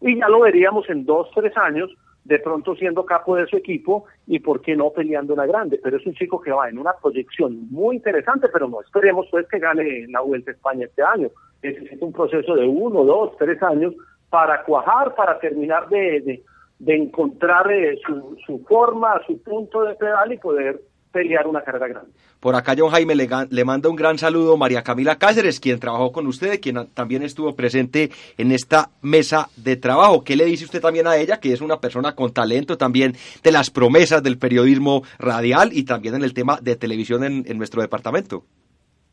[0.00, 1.88] y ya lo veríamos en dos, tres años,
[2.24, 5.80] de pronto siendo capo de su equipo y por qué no peleando una grande.
[5.82, 9.46] Pero es un chico que va en una proyección muy interesante, pero no esperemos pues
[9.48, 11.28] que gane la Vuelta a España este año.
[11.62, 13.94] Necesita un proceso de uno, dos, tres años
[14.30, 16.42] para cuajar, para terminar de, de,
[16.78, 20.80] de encontrar eh, su, su forma, su punto de pedal y poder
[21.12, 22.11] pelear una carrera grande.
[22.40, 25.79] Por acá John Jaime le, le manda un gran saludo a María Camila Cáceres, quien
[25.79, 30.25] trabajó con usted, quien también estuvo presente en esta mesa de trabajo.
[30.25, 33.53] ¿Qué le dice usted también a ella, que es una persona con talento también de
[33.53, 37.83] las promesas del periodismo radial y también en el tema de televisión en, en nuestro
[37.83, 38.44] departamento?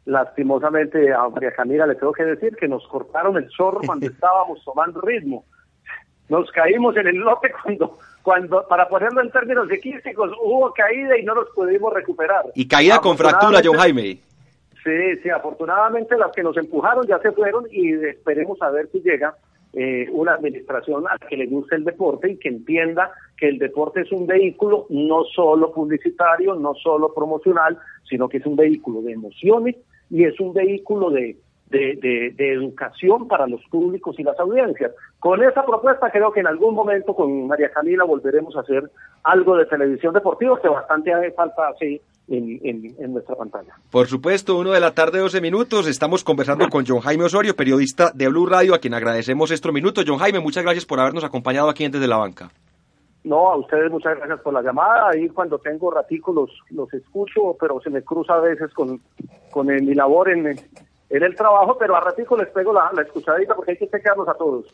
[0.06, 4.64] Lastimosamente a María Camila le tengo que decir que nos cortaron el zorro cuando estábamos
[4.64, 5.46] tomando ritmo.
[6.30, 11.24] Nos caímos en el lote cuando, cuando, para ponerlo en términos equísticos, hubo caída y
[11.24, 12.46] no nos pudimos recuperar.
[12.56, 14.20] Y caída con fractura, John Jaime.
[14.84, 19.02] Sí, sí, afortunadamente las que nos empujaron ya se fueron y esperemos a ver si
[19.02, 19.36] llega
[19.74, 23.60] eh, una administración a la que le guste el deporte y que entienda que el
[23.60, 27.78] deporte es un vehículo no solo publicitario, no solo promocional,
[28.10, 29.76] sino que es un vehículo de emociones
[30.10, 31.38] y es un vehículo de,
[31.70, 34.92] de, de- de educación para los públicos y las audiencias.
[35.20, 38.90] Con esa propuesta creo que en algún momento con María Camila volveremos a hacer
[39.24, 43.74] algo de televisión deportiva que bastante hace falta así en, en- en nuestra pantalla.
[43.92, 45.88] Por supuesto, uno de la tarde, 12 minutos.
[45.88, 50.06] Estamos conversando con John Jaime Osorio, periodista de Blue Radio, a quien agradecemos estos minutos.
[50.08, 52.50] John Jaime, muchas gracias por habernos acompañado aquí en Desde la Banca.
[53.24, 55.10] No, a ustedes muchas gracias por la llamada.
[55.10, 59.02] Ahí cuando tengo ratico los, los escucho, pero se me cruza a veces con,
[59.52, 60.48] con el- mi labor en,
[61.10, 64.28] en el trabajo, pero a ratico les pego la, la escuchadita porque hay que chequearlos
[64.28, 64.66] a todos.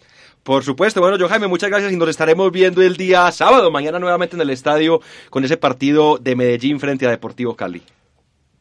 [0.44, 4.00] Por supuesto, bueno, John Jaime, muchas gracias y nos estaremos viendo el día sábado, mañana
[4.00, 7.82] nuevamente en el estadio con ese partido de Medellín frente a Deportivo Cali.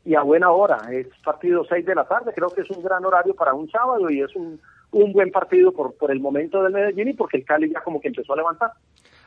[0.04, 3.04] Y a buena hora, es partido 6 de la tarde, creo que es un gran
[3.04, 4.60] horario para un sábado y es un,
[4.92, 8.00] un buen partido por, por el momento del Medellín y porque el Cali ya como
[8.00, 8.72] que empezó a levantar.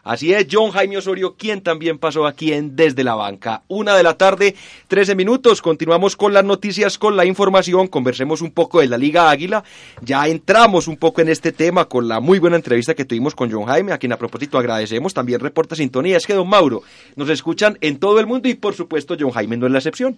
[0.07, 3.63] Así es, John Jaime Osorio, quien también pasó aquí en Desde la Banca.
[3.67, 4.55] Una de la tarde,
[4.87, 5.61] 13 minutos.
[5.61, 7.87] Continuamos con las noticias, con la información.
[7.87, 9.65] Conversemos un poco de la Liga Águila.
[10.01, 13.51] Ya entramos un poco en este tema con la muy buena entrevista que tuvimos con
[13.51, 15.13] John Jaime, a quien a propósito agradecemos.
[15.13, 16.15] También reporta sintonía.
[16.15, 16.83] Es que, don Mauro,
[17.17, 20.17] nos escuchan en todo el mundo y, por supuesto, John Jaime no es la excepción.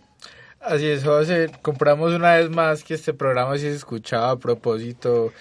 [0.59, 1.49] Así es, José.
[1.63, 5.33] Compramos una vez más que este programa se escuchaba a propósito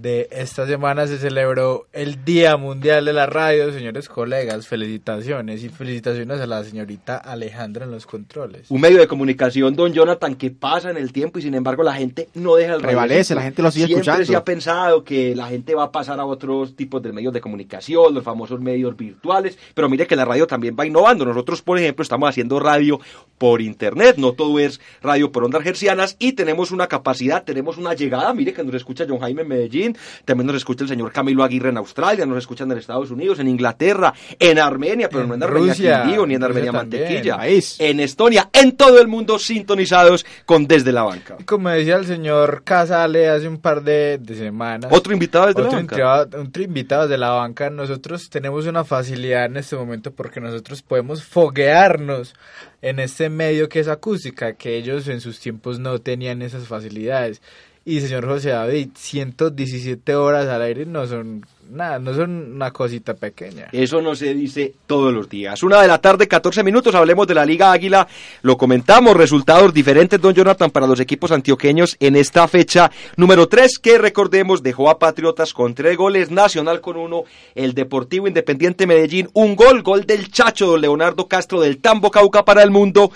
[0.00, 4.66] de esta semana se celebró el Día Mundial de la Radio, señores colegas.
[4.68, 8.70] Felicitaciones y felicitaciones a la señorita Alejandra en los controles.
[8.70, 11.94] Un medio de comunicación, don Jonathan, que pasa en el tiempo y sin embargo la
[11.94, 13.34] gente no deja el Prevalece, radiocito.
[13.34, 14.26] la gente lo sigue Siempre escuchando.
[14.26, 17.40] se ha pensado que la gente va a pasar a otros tipos de medios de
[17.40, 21.24] comunicación, los famosos medios virtuales, pero mire que la radio también va innovando.
[21.24, 23.00] Nosotros, por ejemplo, estamos haciendo radio
[23.36, 27.94] por internet, no todo es radio por ondas hercianas y tenemos una capacidad, tenemos una
[27.94, 29.87] llegada, mire que nos escucha John Jaime en Medellín,
[30.24, 33.48] también nos escucha el señor Camilo Aguirre en Australia, nos escuchan en Estados Unidos, en
[33.48, 37.02] Inglaterra, en Armenia, pero En no en Armenia Rusia, Quindío, ni en Armenia también.
[37.02, 37.76] Mantequilla, País.
[37.78, 41.36] en Estonia, en todo el mundo sintonizados con Desde la Banca.
[41.46, 44.90] Como decía el señor Casale hace un par de, de semanas.
[44.92, 45.94] Otro invitado desde la otro banca.
[45.96, 47.70] invitado- otro invitado de la banca.
[47.70, 52.34] Nosotros tenemos una facilidad en este momento porque nosotros podemos foguearnos
[52.82, 57.42] en este medio que es acústica, que ellos en sus tiempos no tenían esas facilidades.
[57.88, 63.14] Y señor José David, 117 horas al aire no son nada, no son una cosita
[63.14, 63.68] pequeña.
[63.72, 65.62] Eso no se dice todos los días.
[65.62, 68.06] Una de la tarde, 14 minutos, hablemos de la Liga Águila.
[68.42, 73.78] Lo comentamos, resultados diferentes, don Jonathan, para los equipos antioqueños en esta fecha número 3,
[73.78, 77.22] que recordemos dejó a Patriotas con tres goles, Nacional con uno,
[77.54, 82.44] el Deportivo Independiente Medellín, un gol, gol del Chacho, don Leonardo Castro del Tambo Cauca
[82.44, 83.10] para el mundo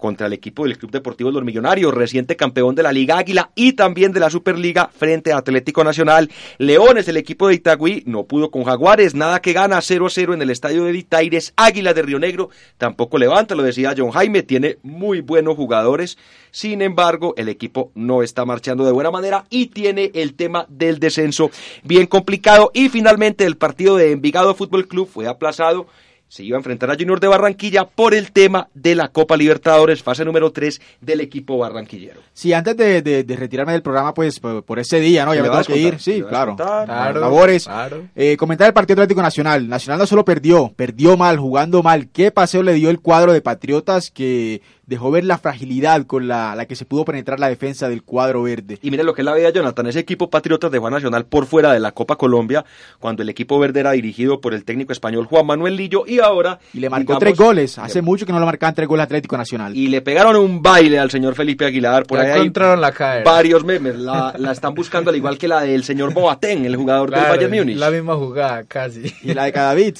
[0.00, 3.74] contra el equipo del Club Deportivo Los Millonarios, reciente campeón de la Liga Águila y
[3.74, 6.30] también de la Superliga frente a Atlético Nacional.
[6.58, 10.50] Leones, el equipo de Itagüí, no pudo con Jaguares, nada que gana 0-0 en el
[10.50, 11.52] estadio de Ditaires.
[11.56, 16.18] Águila de Río Negro tampoco levanta, lo decía John Jaime, tiene muy buenos jugadores.
[16.50, 20.98] Sin embargo, el equipo no está marchando de buena manera y tiene el tema del
[20.98, 21.50] descenso
[21.84, 22.70] bien complicado.
[22.74, 25.86] Y finalmente, el partido de Envigado Fútbol Club fue aplazado
[26.30, 30.00] se iba a enfrentar a Junior de Barranquilla por el tema de la Copa Libertadores,
[30.00, 32.20] fase número 3 del equipo barranquillero.
[32.32, 35.34] Sí, antes de, de- de retirarme del programa, pues por, por ese día, ¿no?
[35.34, 35.98] Ya ¿Le me tengo que ir.
[35.98, 36.50] Sí, ¿Le vas a claro.
[36.56, 36.84] contar?
[36.86, 37.64] Claro, Labores.
[37.64, 38.06] claro.
[38.14, 39.68] Eh, comentar el Partido Atlético Nacional.
[39.68, 42.08] Nacional no solo perdió, perdió mal, jugando mal.
[42.12, 46.54] ¿Qué paseo le dio el cuadro de Patriotas que dejó ver la fragilidad con la,
[46.54, 48.78] la que se pudo penetrar la defensa del cuadro verde?
[48.82, 49.86] Y mire lo que es la vida, Jonathan.
[49.86, 52.64] Ese equipo Patriotas de Juan Nacional por fuera de la Copa Colombia,
[52.98, 56.58] cuando el equipo verde era dirigido por el técnico español Juan Manuel Lillo, y ahora.
[56.74, 57.78] Y le marcó digamos, tres goles.
[57.78, 59.76] Hace le- mucho que no le marcaban tres goles a Atlético Nacional.
[59.76, 62.04] Y le pegaron un baile al señor Felipe Aguilar.
[62.04, 63.24] Por Ya ahí encontraron la cadera.
[63.30, 63.96] varios memes.
[63.96, 67.34] La, la están buscando al igual que la del señor Boateng, el jugador del Claro,
[67.36, 67.76] Bayern Múnich.
[67.78, 69.02] La misma jugada, casi.
[69.22, 69.94] Y la de Cadavid.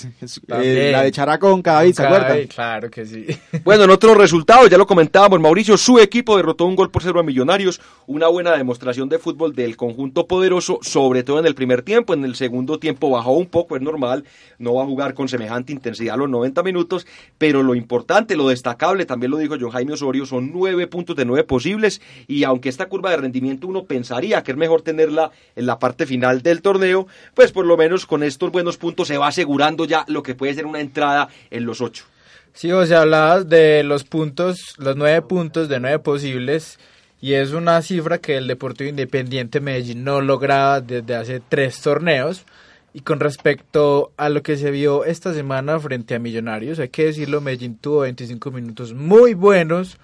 [0.63, 2.47] eh, la de Characo con Cadavid, ¿se acuerdan?
[2.49, 3.27] Claro que sí.
[3.65, 7.21] Bueno, en otros resultados, ya lo comentábamos, Mauricio, su equipo derrotó un gol por cero
[7.21, 11.83] a Millonarios, una buena demostración de fútbol del conjunto poderoso, sobre todo en el primer
[11.83, 14.25] tiempo, en el segundo tiempo bajó un poco, es normal,
[14.59, 17.07] no va a jugar con semejante intensidad los 90 minutos,
[17.37, 21.27] pero lo importante, lo destacable, también lo dijo John Jaime Osorio, son nueve puntos de
[21.27, 25.67] nueve posibles, y aunque esta curva de rendimiento uno pensaría que es mejor tenerla en
[25.67, 29.27] la parte final del torneo, pues por lo menos con estos buenos puntos se va
[29.29, 32.07] asegurando ya lo que puede ser una entrada en los ocho.
[32.53, 36.79] Sí, o sea, hablabas de los puntos, los nueve puntos de nueve posibles,
[37.21, 42.45] y es una cifra que el Deportivo Independiente Medellín no lograba desde hace tres torneos.
[42.93, 47.07] Y con respecto a lo que se vio esta semana frente a Millonarios, hay que
[47.07, 49.99] decirlo, Medellín tuvo 25 minutos muy buenos.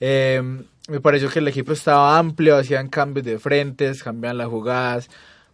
[0.00, 0.42] Eh,
[0.88, 5.08] me pareció que el equipo estaba amplio, hacían cambios de frentes, cambiaban las jugadas,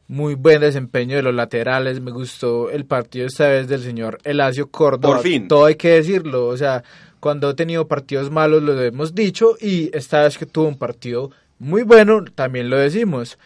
[0.09, 4.71] muy buen desempeño de los laterales, me gustó el partido esta vez del señor Elacio
[4.71, 5.17] Córdoba.
[5.17, 5.47] Por fin.
[5.47, 6.83] Todo hay que decirlo, o sea,
[7.21, 11.31] cuando ha tenido partidos malos lo hemos dicho y esta vez que tuvo un partido
[11.59, 13.39] muy bueno también lo decimos.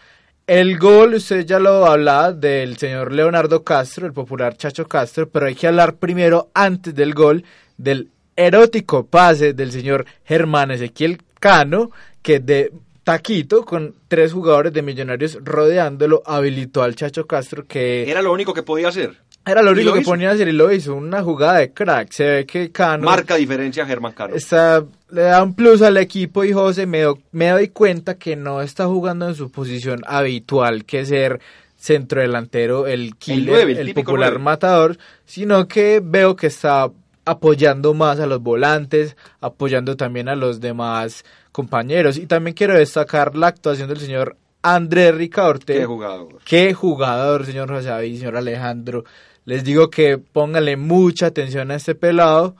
[0.47, 5.47] El gol, usted ya lo hablaba del señor Leonardo Castro, el popular Chacho Castro, pero
[5.47, 7.43] hay que hablar primero, antes del gol,
[7.77, 11.91] del erótico pase del señor Germán Ezequiel Cano,
[12.21, 12.71] que de
[13.03, 18.53] taquito, con tres jugadores de Millonarios rodeándolo, habilitó al Chacho Castro, que Era lo único
[18.53, 19.17] que podía hacer.
[19.45, 20.09] era lo único lo que hizo.
[20.11, 22.11] ponía a hacer y lo hizo, una jugada de crack.
[22.11, 24.33] Se ve que Cano Marca diferencia a Germán Cano.
[24.35, 28.35] está, le da un plus al equipo y José me, do- me doy cuenta que
[28.37, 31.39] no está jugando en su posición habitual, que es ser
[31.75, 36.89] centro delantero, el killer, el popular matador, sino que veo que está
[37.25, 42.17] apoyando más a los volantes, apoyando también a los demás compañeros.
[42.17, 45.73] Y también quiero destacar la actuación del señor Andrés Ricaorte.
[45.73, 46.39] Qué jugador.
[46.45, 49.03] Qué jugador, señor José David, señor Alejandro.
[49.45, 52.55] Les digo que pónganle mucha atención a este pelado.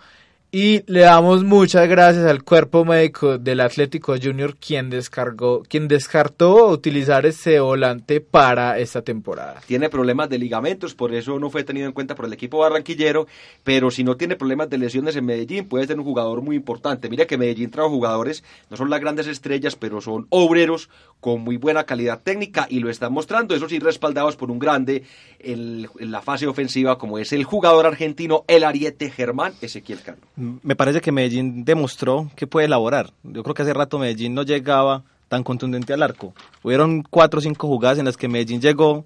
[0.56, 6.68] Y le damos muchas gracias al cuerpo médico del Atlético Junior quien descargó, quien descartó
[6.68, 9.62] utilizar ese volante para esta temporada.
[9.66, 13.26] Tiene problemas de ligamentos, por eso no fue tenido en cuenta por el equipo barranquillero,
[13.64, 17.10] pero si no tiene problemas de lesiones en Medellín, puede ser un jugador muy importante.
[17.10, 20.88] Mira que Medellín trajo jugadores, no son las grandes estrellas, pero son obreros
[21.24, 25.04] con muy buena calidad técnica y lo están mostrando, eso sí, respaldados por un grande
[25.40, 30.18] en, en la fase ofensiva como es el jugador argentino, el ariete Germán Ezequiel Cano.
[30.36, 33.14] Me parece que Medellín demostró que puede elaborar.
[33.24, 36.34] Yo creo que hace rato Medellín no llegaba tan contundente al arco.
[36.62, 39.06] Hubieron cuatro o cinco jugadas en las que Medellín llegó,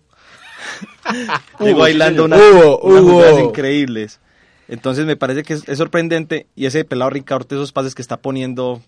[1.59, 3.11] llegó bailando unas, Hubo, unas hubo.
[3.11, 4.20] jugadas increíbles.
[4.68, 8.18] Entonces me parece que es, es sorprendente y ese pelado Ricardo, esos pases que está
[8.18, 8.82] poniendo,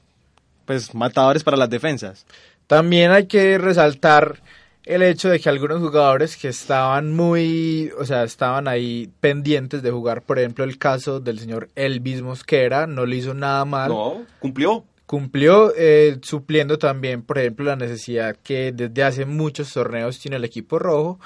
[0.66, 2.26] pues matadores para las defensas.
[2.70, 4.44] También hay que resaltar
[4.86, 9.90] el hecho de que algunos jugadores que estaban muy, o sea, estaban ahí pendientes de
[9.90, 13.90] jugar, por ejemplo, el caso del señor Elvis Mosquera, no le hizo nada mal.
[13.90, 14.84] No, cumplió.
[15.08, 20.44] Cumplió eh, supliendo también, por ejemplo, la necesidad que desde hace muchos torneos tiene el
[20.44, 21.20] equipo rojo.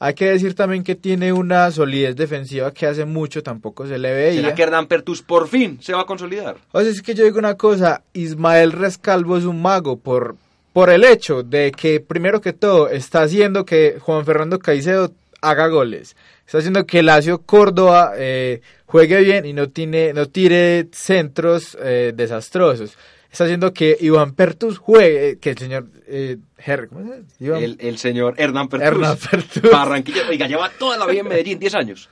[0.00, 4.12] Hay que decir también que tiene una solidez defensiva que hace mucho tampoco se le
[4.12, 4.40] veía.
[4.40, 6.56] ¿Será que Hernán Pertus por fin se va a consolidar?
[6.72, 10.36] O sea, es que yo digo una cosa, Ismael Rescalvo es un mago por,
[10.72, 15.68] por el hecho de que, primero que todo, está haciendo que Juan Fernando Caicedo haga
[15.68, 16.16] goles.
[16.46, 22.12] Está haciendo que Lacio Córdoba eh, juegue bien y no, tiene, no tire centros eh,
[22.14, 22.96] desastrosos.
[23.30, 25.86] Está haciendo que Iván Pertus juegue, que el señor...
[26.06, 27.04] Eh, Her- ¿cómo
[27.38, 27.58] se llama?
[27.58, 28.86] El, el señor Hernán Pertus.
[28.88, 29.70] Hernán Pertus.
[29.70, 32.08] Barranquilla, oiga, lleva toda la vida en Medellín, 10 años.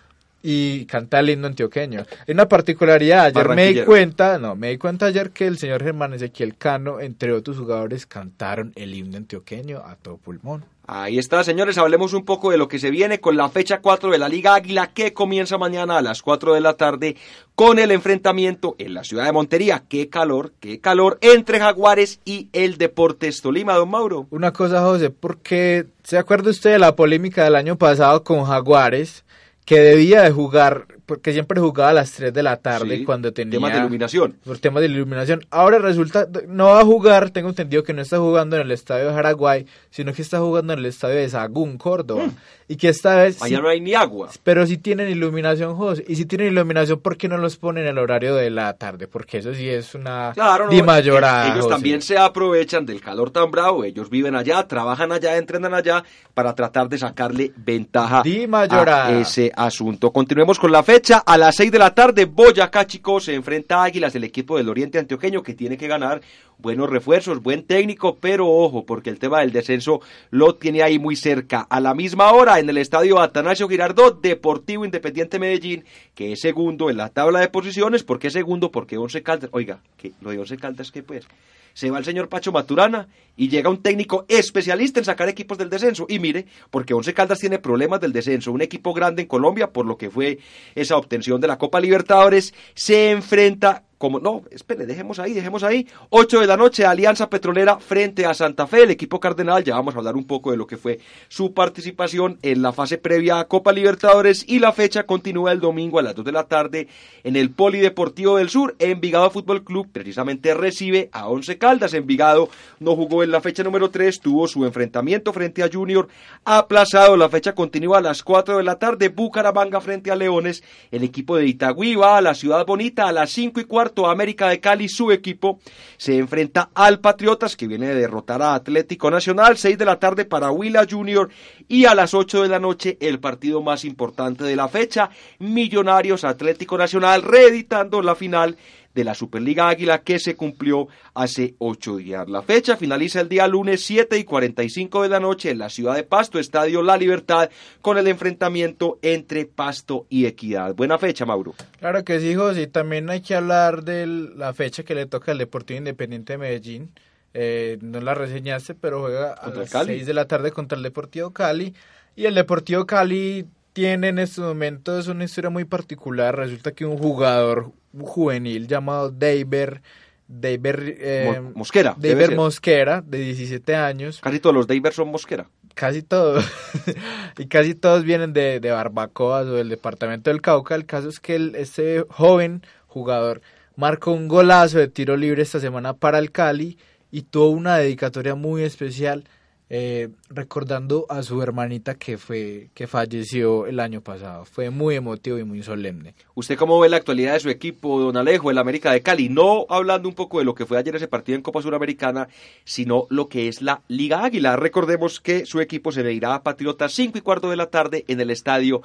[0.48, 2.06] Y canta el himno antioqueño.
[2.24, 5.82] Hay una particularidad, ayer me di cuenta, no, me di cuenta ayer que el señor
[5.82, 10.64] Germán Ezequiel Cano, entre otros jugadores, cantaron el himno antioqueño a todo pulmón.
[10.88, 14.08] Ahí está, señores, hablemos un poco de lo que se viene con la fecha 4
[14.12, 17.16] de la Liga Águila que comienza mañana a las 4 de la tarde
[17.56, 19.82] con el enfrentamiento en la ciudad de Montería.
[19.88, 24.28] Qué calor, qué calor entre Jaguares y el Deportes Tolima, don Mauro.
[24.30, 29.24] Una cosa, José, porque ¿se acuerda usted de la polémica del año pasado con Jaguares?
[29.66, 33.32] Que debía de jugar, porque siempre jugaba a las 3 de la tarde Sí, cuando
[33.32, 33.52] tenía...
[33.52, 34.36] Temas de iluminación.
[34.44, 35.46] por temas de iluminación.
[35.50, 39.06] Ahora resulta, no va a jugar, tengo entendido que no está jugando en el estadio
[39.08, 42.24] de Jaraguay, sino que está jugando en el estadio de Sagún, Córdoba.
[42.68, 43.36] Y que esta vez...
[43.36, 44.28] sí- Mañana no hay ni agua.
[44.42, 46.04] pero si tienen iluminación, José.
[46.08, 49.06] Y si tienen iluminación, ¿por qué no los ponen en el horario de la tarde?
[49.06, 51.68] Porque eso sí es una Claro, no, mayorada, ellos- José.
[51.74, 56.02] también se aprovechan del calor tan bravo, ellos viven allá, trabajan allá, entrenan allá
[56.34, 60.10] para tratar de sacarle ventaja Di a ese asunto.
[60.10, 63.84] Continuemos con la fecha, a las 6 de la tarde Boyacá Chico se enfrenta a
[63.84, 66.22] Águilas, el equipo del Oriente Antioqueño que tiene que ganar
[66.58, 70.00] buenos refuerzos, buen técnico, pero ojo, porque el tema del descenso
[70.30, 71.66] lo tiene ahí muy cerca.
[71.68, 75.84] A la misma hora, en el estadio Atanasio Girardot, Deportivo Independiente Medellín,
[76.14, 78.02] que es segundo en la tabla de posiciones.
[78.02, 78.70] ¿Por qué segundo?
[78.70, 81.26] Porque Once Caldas, oiga, que lo de Once Caldas, que pues?
[81.74, 85.68] Se va el señor Pacho Maturana y llega un técnico especialista en sacar equipos del
[85.68, 86.06] descenso.
[86.08, 89.84] Y mire, porque Once Caldas tiene problemas del descenso, un equipo grande en Colombia, por
[89.84, 90.38] lo que fue
[90.74, 95.86] esa obtención de la Copa Libertadores, se enfrenta como no, espere, dejemos ahí, dejemos ahí.
[96.10, 99.64] 8 de la noche, Alianza Petrolera frente a Santa Fe, el equipo cardenal.
[99.64, 102.98] Ya vamos a hablar un poco de lo que fue su participación en la fase
[102.98, 104.44] previa a Copa Libertadores.
[104.46, 106.88] Y la fecha continúa el domingo a las 2 de la tarde
[107.24, 108.76] en el Polideportivo del Sur.
[108.78, 111.94] Envigado Fútbol Club precisamente recibe a Once Caldas.
[111.94, 116.08] Envigado no jugó en la fecha número 3, tuvo su enfrentamiento frente a Junior
[116.44, 117.16] aplazado.
[117.16, 119.08] La fecha continúa a las 4 de la tarde.
[119.08, 120.62] Bucaramanga frente a Leones.
[120.90, 124.06] El equipo de Itagüí va a la Ciudad Bonita a las 5 y cuarto.
[124.08, 125.60] América de Cali, su equipo,
[125.96, 129.56] se enfrenta al Patriotas que viene de derrotar a Atlético Nacional.
[129.56, 131.30] 6 de la tarde para Huila Junior.
[131.68, 135.10] Y a las 8 de la noche el partido más importante de la fecha.
[135.38, 138.56] Millonarios Atlético Nacional reeditando la final
[138.96, 142.26] de la Superliga Águila que se cumplió hace ocho días.
[142.30, 145.94] La fecha finaliza el día lunes 7 y 45 de la noche en la ciudad
[145.94, 147.50] de Pasto, Estadio La Libertad,
[147.82, 150.74] con el enfrentamiento entre Pasto y Equidad.
[150.74, 151.54] Buena fecha, Mauro.
[151.78, 152.62] Claro que sí, José.
[152.62, 156.38] Y también hay que hablar de la fecha que le toca al Deportivo Independiente de
[156.38, 156.90] Medellín.
[157.34, 159.96] Eh, no la reseñaste, pero juega a las Cali.
[159.96, 161.74] 6 de la tarde contra el Deportivo Cali.
[162.16, 163.44] Y el Deportivo Cali
[163.76, 166.34] tiene en estos momentos una historia muy particular.
[166.34, 169.82] Resulta que un jugador juvenil llamado Deiber,
[170.26, 171.94] Deiber, eh, Mo- Mosquera.
[172.34, 175.50] Mosquera, de 17 años, Casi todos los Davers son Mosquera.
[175.74, 176.42] casi todos,
[177.38, 180.74] y casi todos vienen de, de Barbacoas o del departamento del Cauca.
[180.74, 183.42] El caso es que el, este joven jugador
[183.76, 186.78] marcó un golazo de tiro libre esta semana para el Cali
[187.10, 189.24] y tuvo una dedicatoria muy especial
[189.68, 194.44] eh, recordando a su hermanita que fue que falleció el año pasado.
[194.44, 196.14] Fue muy emotivo y muy solemne.
[196.34, 199.28] ¿Usted cómo ve la actualidad de su equipo, don Alejo, el América de Cali?
[199.28, 202.28] No hablando un poco de lo que fue ayer ese partido en Copa Suramericana,
[202.64, 204.54] sino lo que es la Liga Águila.
[204.56, 208.20] Recordemos que su equipo se medirá a Patriotas 5 y cuarto de la tarde en
[208.20, 208.82] el estadio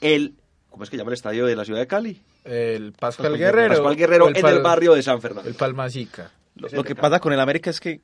[0.00, 0.34] El...
[0.70, 2.20] ¿Cómo es que llama el estadio de la ciudad de Cali?
[2.42, 3.68] El Pascual Guerrero.
[3.74, 5.48] Pascual Guerrero el en Pal- el barrio de San Fernando.
[5.48, 6.32] El Palmacica.
[6.56, 8.00] Lo, lo que pasa con el América es que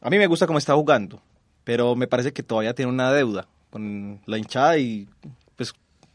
[0.00, 1.20] a mí me gusta cómo está jugando,
[1.64, 5.08] pero me parece que todavía tiene una deuda con la hinchada y
[5.56, 5.72] pues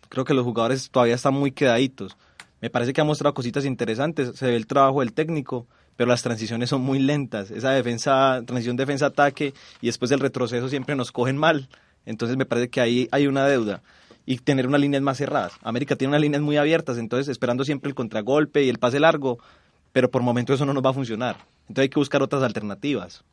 [0.08, 2.16] creo que los jugadores todavía están muy quedaditos.
[2.62, 6.22] Me parece que ha mostrado cositas interesantes, se ve el trabajo del técnico, pero las
[6.22, 7.52] transiciones son muy lentas.
[7.52, 11.70] Esa defensa, transición defensa-ataque y después del retroceso siempre nos cogen mal.
[12.06, 13.82] Entonces me parece que ahí hay una deuda.
[14.26, 15.54] Y tener unas líneas más cerradas.
[15.64, 19.40] América tiene unas líneas muy abiertas, entonces esperando siempre el contragolpe y el pase largo,
[19.92, 21.38] pero por momentos eso no nos va a funcionar.
[21.62, 23.24] Entonces hay que buscar otras alternativas.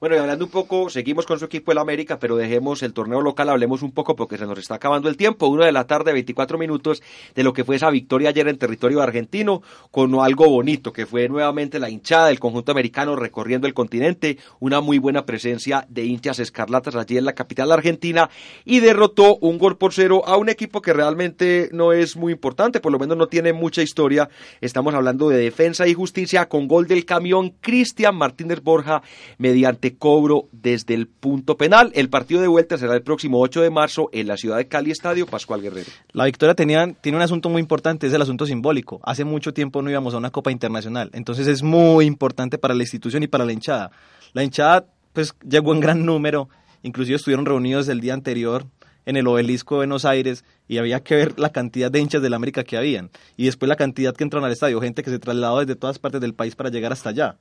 [0.00, 3.20] Bueno, y hablando un poco, seguimos con su equipo el América, pero dejemos el torneo
[3.20, 5.46] local, hablemos un poco porque se nos está acabando el tiempo.
[5.46, 7.02] Uno de la tarde, 24 minutos
[7.34, 11.28] de lo que fue esa victoria ayer en territorio argentino, con algo bonito, que fue
[11.28, 16.38] nuevamente la hinchada del conjunto americano recorriendo el continente, una muy buena presencia de hinchas
[16.38, 18.30] escarlatas allí en la capital argentina,
[18.64, 22.80] y derrotó un gol por cero a un equipo que realmente no es muy importante,
[22.80, 24.30] por lo menos no tiene mucha historia.
[24.62, 29.02] Estamos hablando de defensa y justicia con gol del camión Cristian Martínez Borja
[29.36, 31.92] mediante cobro desde el punto penal.
[31.94, 34.90] El partido de vuelta será el próximo 8 de marzo en la ciudad de Cali
[34.90, 35.90] Estadio Pascual Guerrero.
[36.12, 39.00] La victoria tenía, tiene un asunto muy importante, es el asunto simbólico.
[39.04, 42.82] Hace mucho tiempo no íbamos a una Copa Internacional, entonces es muy importante para la
[42.82, 43.90] institución y para la hinchada.
[44.32, 46.48] La hinchada pues llegó en gran número,
[46.82, 48.66] inclusive estuvieron reunidos el día anterior
[49.06, 52.34] en el obelisco de Buenos Aires y había que ver la cantidad de hinchas del
[52.34, 55.60] América que habían y después la cantidad que entraron al estadio, gente que se trasladó
[55.60, 57.36] desde todas partes del país para llegar hasta allá.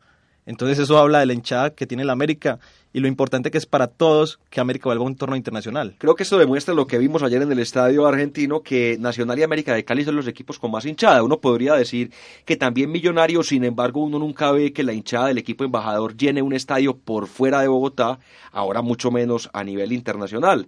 [0.46, 2.60] Entonces eso habla de la hinchada que tiene la América
[2.92, 5.96] y lo importante que es para todos que América vuelva a un torneo internacional.
[6.00, 9.44] Creo que esto demuestra lo que vimos ayer en el estadio argentino, que Nacional y
[9.44, 11.22] América de Cali son los equipos con más hinchada.
[11.22, 12.12] Uno podría decir
[12.46, 16.42] que también Millonarios, sin embargo, uno nunca ve que la hinchada del equipo embajador llene
[16.42, 18.20] un estadio por fuera de Bogotá,
[18.52, 20.68] ahora mucho menos a nivel internacional.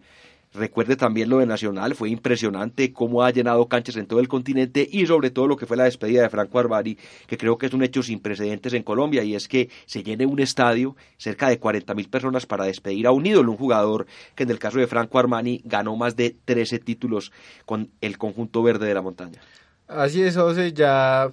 [0.53, 4.85] Recuerde también lo de Nacional, fue impresionante cómo ha llenado canchas en todo el continente
[4.89, 7.73] y sobre todo lo que fue la despedida de Franco Arbari, que creo que es
[7.73, 11.57] un hecho sin precedentes en Colombia y es que se llene un estadio, cerca de
[11.57, 14.87] 40 mil personas para despedir a un ídolo, un jugador que en el caso de
[14.87, 17.31] Franco Armani ganó más de 13 títulos
[17.65, 19.39] con el conjunto verde de la montaña.
[19.87, 21.31] Así es, José, ya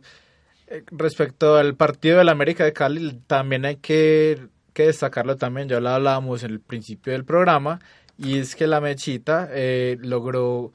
[0.69, 5.81] eh, respecto al partido del América de Cali, también hay que, que destacarlo también, ya
[5.81, 7.81] lo hablábamos en el principio del programa,
[8.19, 10.73] y es que la Mechita eh, logró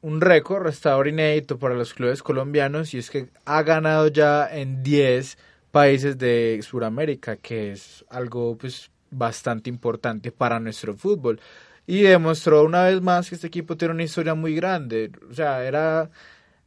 [0.00, 4.82] un récord, restaurador inédito para los clubes colombianos, y es que ha ganado ya en
[4.82, 5.38] 10
[5.70, 11.40] países de Sudamérica, que es algo pues bastante importante para nuestro fútbol.
[11.86, 15.10] Y demostró una vez más que este equipo tiene una historia muy grande.
[15.30, 16.10] O sea, era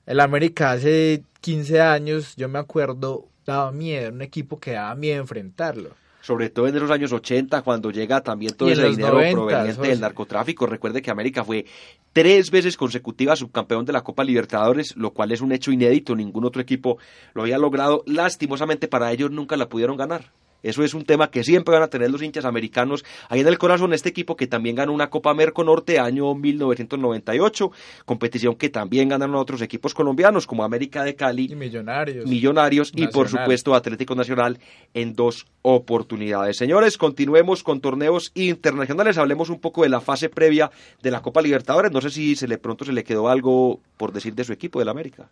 [0.06, 5.22] el América hace 15 años, yo me acuerdo, daba miedo, un equipo que daba miedo
[5.22, 5.96] enfrentarlo.
[6.22, 9.88] Sobre todo en esos años 80, cuando llega también todo ese los dinero 90, proveniente
[9.88, 10.66] del narcotráfico.
[10.66, 11.66] Recuerde que América fue
[12.14, 16.46] tres veces consecutiva subcampeón de la Copa Libertadores, lo cual es un hecho inédito, ningún
[16.46, 16.98] otro equipo
[17.34, 18.04] lo había logrado.
[18.06, 20.32] Lastimosamente para ellos nunca la pudieron ganar.
[20.64, 23.58] Eso es un tema que siempre van a tener los hinchas americanos ahí en el
[23.58, 23.94] corazón.
[23.94, 27.72] Este equipo que también ganó una Copa Merconorte año 1998,
[28.06, 32.26] competición que también ganaron otros equipos colombianos como América de Cali, Y millonarios.
[32.26, 34.60] Millonarios y por supuesto Atlético Nacional
[34.94, 36.58] en dos oportunidades.
[36.58, 39.18] Señores, continuemos con torneos internacionales.
[39.18, 41.92] Hablemos un poco de la fase previa de la Copa Libertadores.
[41.92, 44.80] No sé si se le pronto se le quedó algo por decir de su equipo
[44.80, 45.30] del América.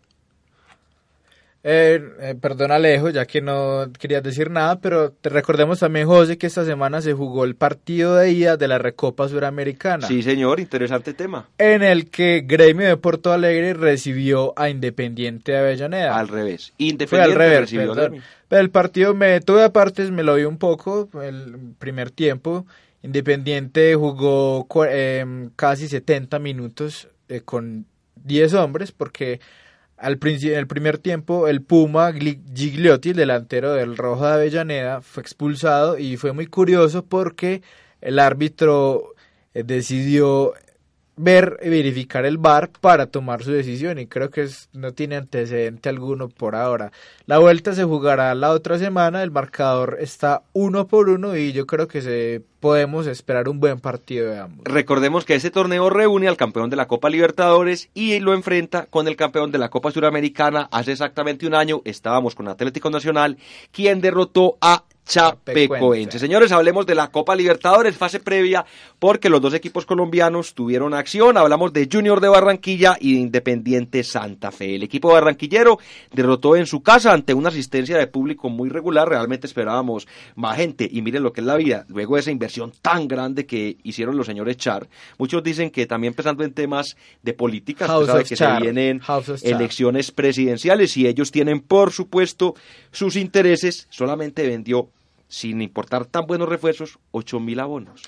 [1.62, 6.38] Eh, eh, perdón Alejo, ya que no querías decir nada, pero te recordemos también, José,
[6.38, 10.07] que esta semana se jugó el partido de ida de la Recopa Suramericana.
[10.07, 11.49] Sí, señor, interesante tema.
[11.57, 16.18] En el que Gremio de Porto Alegre recibió a Independiente de Avellaneda.
[16.18, 16.72] Al revés.
[16.78, 18.12] Fue Independiente al revés, recibió a perdón.
[18.12, 18.28] Gremio.
[18.47, 22.66] Pero el partido me tuve aparte, me lo vi un poco, el primer tiempo.
[23.03, 27.86] Independiente jugó em, casi 70 minutos eh, con
[28.24, 29.39] 10 hombres, porque
[30.00, 35.22] al el primer tiempo el Puma Gli- Gigliotti, el delantero del Rojo de Avellaneda, fue
[35.22, 37.62] expulsado y fue muy curioso porque
[38.02, 39.14] el árbitro
[39.54, 40.54] eh, decidió
[41.22, 45.17] ver y verificar el VAR para tomar su decisión y creo que es- no tiene
[45.17, 46.93] antecedente alguno por ahora.
[47.26, 51.67] La vuelta se jugará la otra semana, el marcador está uno por uno y yo
[51.67, 54.63] creo que se podemos esperar un buen partido de ambos.
[54.63, 59.09] Recordemos que este torneo reúne al campeón de la Copa Libertadores y lo enfrenta con
[59.09, 60.70] el campeón de la Copa Suramericana.
[60.72, 63.38] Hace exactamente un año estábamos con Atlético Nacional,
[63.74, 66.20] quien derrotó a Chapecoense.
[66.20, 68.64] Señores, hablemos de la Copa Libertadores, fase previa,
[68.99, 71.36] porque los dos equipos colombianos tuvieron acción.
[71.36, 74.76] Hablamos de Junior de Barranquilla y de Independiente Santa Fe.
[74.76, 75.80] El equipo barranquillero
[76.14, 79.10] derrotó en su casa ante una asistencia de público muy regular.
[79.10, 80.88] Realmente esperábamos más gente.
[80.89, 81.86] Y miren lo que es la vida.
[81.88, 84.88] Luego de esa inversión tan grande que hicieron los señores Char.
[85.18, 88.57] Muchos dicen que también pensando en temas de política, House sabe of que Char.
[88.57, 89.01] se vienen
[89.41, 92.53] elecciones presidenciales y ellos tienen, por supuesto,
[92.91, 93.88] sus intereses.
[93.89, 94.88] Solamente vendió
[95.30, 98.04] sin importar tan buenos refuerzos, 8 mil abonos.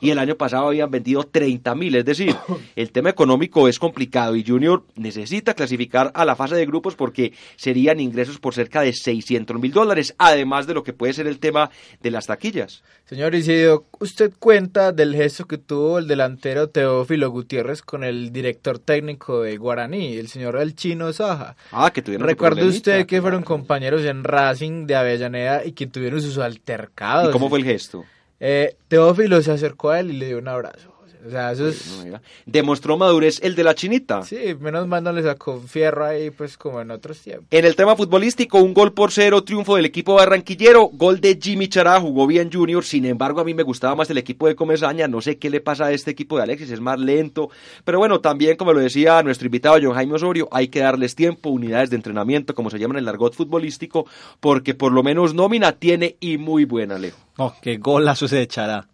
[0.00, 1.94] Y el año pasado habían vendido 30 mil.
[1.94, 2.34] Es decir,
[2.76, 7.32] el tema económico es complicado y Junior necesita clasificar a la fase de grupos porque
[7.56, 11.38] serían ingresos por cerca de 600 mil dólares, además de lo que puede ser el
[11.38, 11.70] tema
[12.00, 12.82] de las taquillas.
[13.04, 18.04] Señor, ¿y se dio usted cuenta del gesto que tuvo el delantero Teófilo Gutiérrez con
[18.04, 21.56] el director técnico de Guaraní, el señor El Chino Saja?
[21.72, 22.76] Ah, que tuvieron su ¿Recuerda problemita.
[22.76, 27.30] usted que fueron compañeros en Racing de Avellaneda y que tuvieron sus altercados?
[27.30, 28.04] ¿Y cómo fue el gesto?
[28.40, 30.92] Eh, Teófilo se acercó a él y le dio un abrazo.
[31.26, 31.86] O sea, eso es...
[31.96, 32.22] No, mira.
[32.46, 34.22] Demostró madurez el de la chinita.
[34.22, 37.46] Sí, menos mal no le sacó fierro ahí, pues como en otros tiempos.
[37.50, 41.68] En el tema futbolístico, un gol por cero, triunfo del equipo barranquillero, gol de Jimmy
[41.68, 45.08] Chará, jugó bien Junior, sin embargo a mí me gustaba más el equipo de Comesaña,
[45.08, 47.50] no sé qué le pasa a este equipo de Alexis, es más lento,
[47.84, 51.50] pero bueno, también como lo decía nuestro invitado John Jaime Osorio, hay que darles tiempo,
[51.50, 54.06] unidades de entrenamiento, como se llaman en el argot futbolístico,
[54.40, 57.14] porque por lo menos nómina tiene y muy buena, Leo.
[57.38, 58.86] No, qué golazo se echará.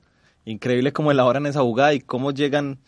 [0.46, 2.78] Increíble cómo elaboran esa jugada y cómo llegan,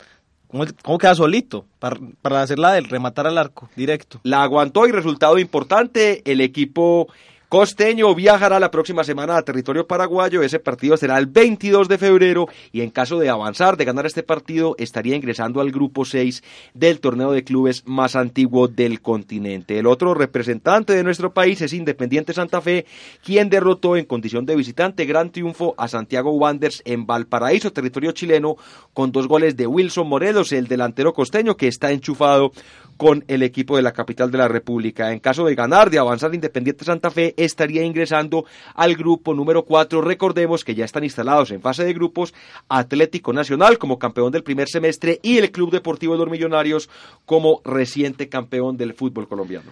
[0.47, 4.21] cómo, queda solito para, para hacerla del rematar al arco directo.
[4.23, 7.09] La aguantó y resultado importante, el equipo
[7.49, 12.47] costeño viajará la próxima semana a territorio paraguayo, ese partido será el 22 de febrero
[12.73, 16.43] y en caso de avanzar, de ganar este partido, estaría ingresando al grupo 6
[16.75, 19.79] del torneo de clubes más antiguo del continente.
[19.79, 22.85] El otro representante de nuestro país es Independiente Santa Fe,
[23.25, 28.57] quien derrotó en condición de visitante gran triunfo a Santiago Wanderers en Valparaíso, territorio chileno,
[28.93, 32.53] con dos goles de Wilson Morelos, el delantero costeño que está enchufado
[32.99, 35.13] con el equipo de la capital de la República.
[35.13, 38.45] En caso de ganar, de avanzar Independiente Santa Fe, estaría ingresando
[38.75, 40.03] al grupo número 4.
[40.03, 42.35] Recordemos que ya están instalados en fase de grupos
[42.69, 46.91] Atlético Nacional como campeón del primer semestre y el Club Deportivo de los Millonarios
[47.25, 49.71] como reciente campeón del fútbol colombiano.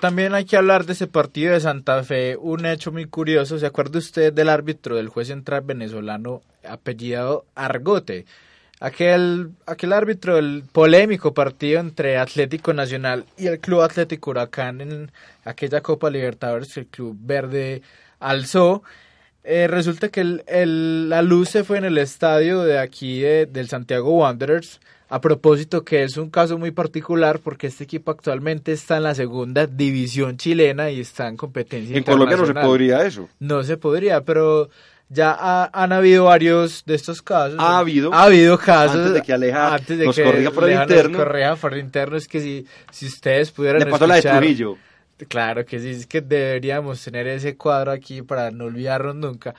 [0.00, 3.58] También hay que hablar de ese partido de Santa Fe, un hecho muy curioso.
[3.58, 8.26] ¿Se acuerda usted del árbitro, del juez central venezolano apellidado Argote?
[8.82, 15.12] Aquel, aquel árbitro del polémico partido entre Atlético Nacional y el Club Atlético Huracán en
[15.44, 17.82] aquella Copa Libertadores que el Club Verde
[18.20, 18.82] alzó.
[19.44, 23.44] Eh, resulta que el- el- la luz se fue en el estadio de aquí de-
[23.46, 24.80] del Santiago Wanderers.
[25.10, 29.14] A propósito que es un caso muy particular porque este equipo actualmente está en la
[29.14, 33.28] segunda división chilena y está en competencia En Colombia no se podría eso.
[33.40, 34.70] No se podría, pero
[35.10, 37.58] ya ha- han habido varios de estos casos.
[37.58, 38.14] Ha habido.
[38.14, 38.96] Ha habido casos.
[38.96, 41.18] Antes de que Aleja antes de nos que corrija por el Aleja nos interno.
[41.18, 42.16] corrija por el interno.
[42.16, 44.76] Es que si, si ustedes pudieran Le pasó la de escuchar- Trujillo.
[45.28, 49.54] Claro que sí, es que deberíamos tener ese cuadro aquí para no olvidarnos nunca.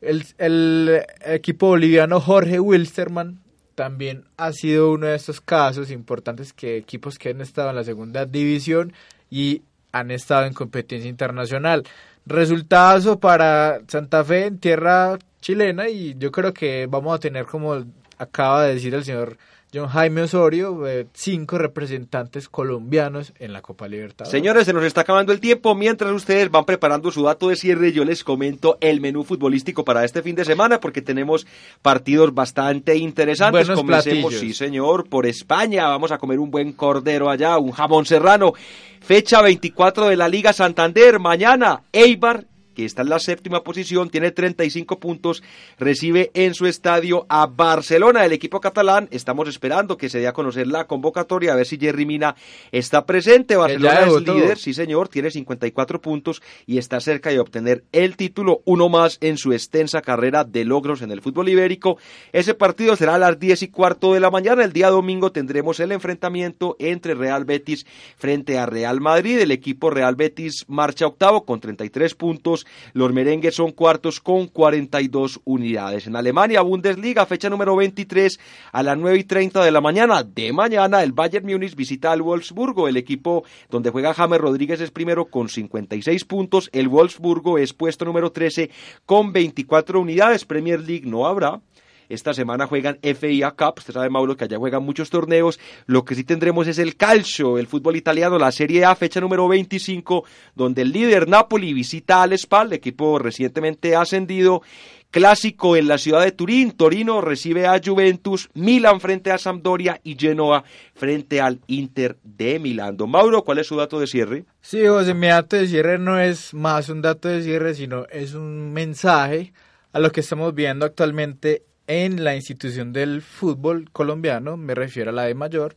[0.00, 3.38] El, el equipo boliviano Jorge Wilstermann
[3.76, 7.84] también ha sido uno de estos casos importantes que equipos que han estado en la
[7.84, 8.92] segunda división
[9.30, 11.84] y han estado en competencia internacional.
[12.26, 17.84] Resultazo para Santa Fe en tierra chilena y yo creo que vamos a tener como
[18.18, 19.38] acaba de decir el señor
[19.76, 24.30] John Jaime Osorio, eh, cinco representantes colombianos en la Copa Libertadores.
[24.30, 25.74] Señores, se nos está acabando el tiempo.
[25.74, 30.02] Mientras ustedes van preparando su dato de cierre, yo les comento el menú futbolístico para
[30.04, 31.46] este fin de semana, porque tenemos
[31.82, 33.66] partidos bastante interesantes.
[33.66, 34.40] Buenos Comencemos, platillos.
[34.40, 35.88] sí señor, por España.
[35.88, 38.54] Vamos a comer un buen cordero allá, un jamón serrano.
[39.00, 41.18] Fecha 24 de la Liga Santander.
[41.18, 42.46] Mañana, Eibar
[42.76, 45.42] que está en la séptima posición, tiene 35 puntos,
[45.78, 49.08] recibe en su estadio a Barcelona, el equipo catalán.
[49.10, 52.36] Estamos esperando que se dé a conocer la convocatoria, a ver si Jerry Mina
[52.70, 53.56] está presente.
[53.56, 58.60] Barcelona es líder, sí señor, tiene 54 puntos y está cerca de obtener el título,
[58.66, 61.96] uno más en su extensa carrera de logros en el fútbol ibérico.
[62.32, 64.64] Ese partido será a las 10 y cuarto de la mañana.
[64.64, 69.38] El día domingo tendremos el enfrentamiento entre Real Betis frente a Real Madrid.
[69.38, 72.65] El equipo Real Betis marcha octavo con 33 puntos.
[72.92, 76.06] Los merengues son cuartos con 42 unidades.
[76.06, 78.38] En Alemania, Bundesliga, fecha número 23
[78.72, 80.22] a las 9 y 30 de la mañana.
[80.22, 82.88] De mañana, el Bayern Múnich visita al Wolfsburgo.
[82.88, 86.70] El equipo donde juega James Rodríguez es primero con 56 puntos.
[86.72, 88.70] El Wolfsburgo es puesto número 13
[89.04, 90.44] con 24 unidades.
[90.44, 91.60] Premier League no habrá.
[92.08, 95.58] Esta semana juegan FIA Cup, usted sabe Mauro que allá juegan muchos torneos.
[95.86, 99.48] Lo que sí tendremos es el calcio, el fútbol italiano, la Serie A, fecha número
[99.48, 104.62] 25, donde el líder Napoli visita al Spal, equipo recientemente ascendido.
[105.10, 110.16] Clásico en la ciudad de Turín, Torino recibe a Juventus, Milan frente a Sampdoria y
[110.18, 112.98] Genoa frente al Inter de Milán.
[113.08, 114.44] Mauro, ¿cuál es su dato de cierre?
[114.60, 118.34] Sí, José, mi dato de cierre no es más un dato de cierre, sino es
[118.34, 119.52] un mensaje
[119.92, 125.14] a lo que estamos viendo actualmente en la institución del fútbol colombiano, me refiero a
[125.14, 125.76] la de mayor,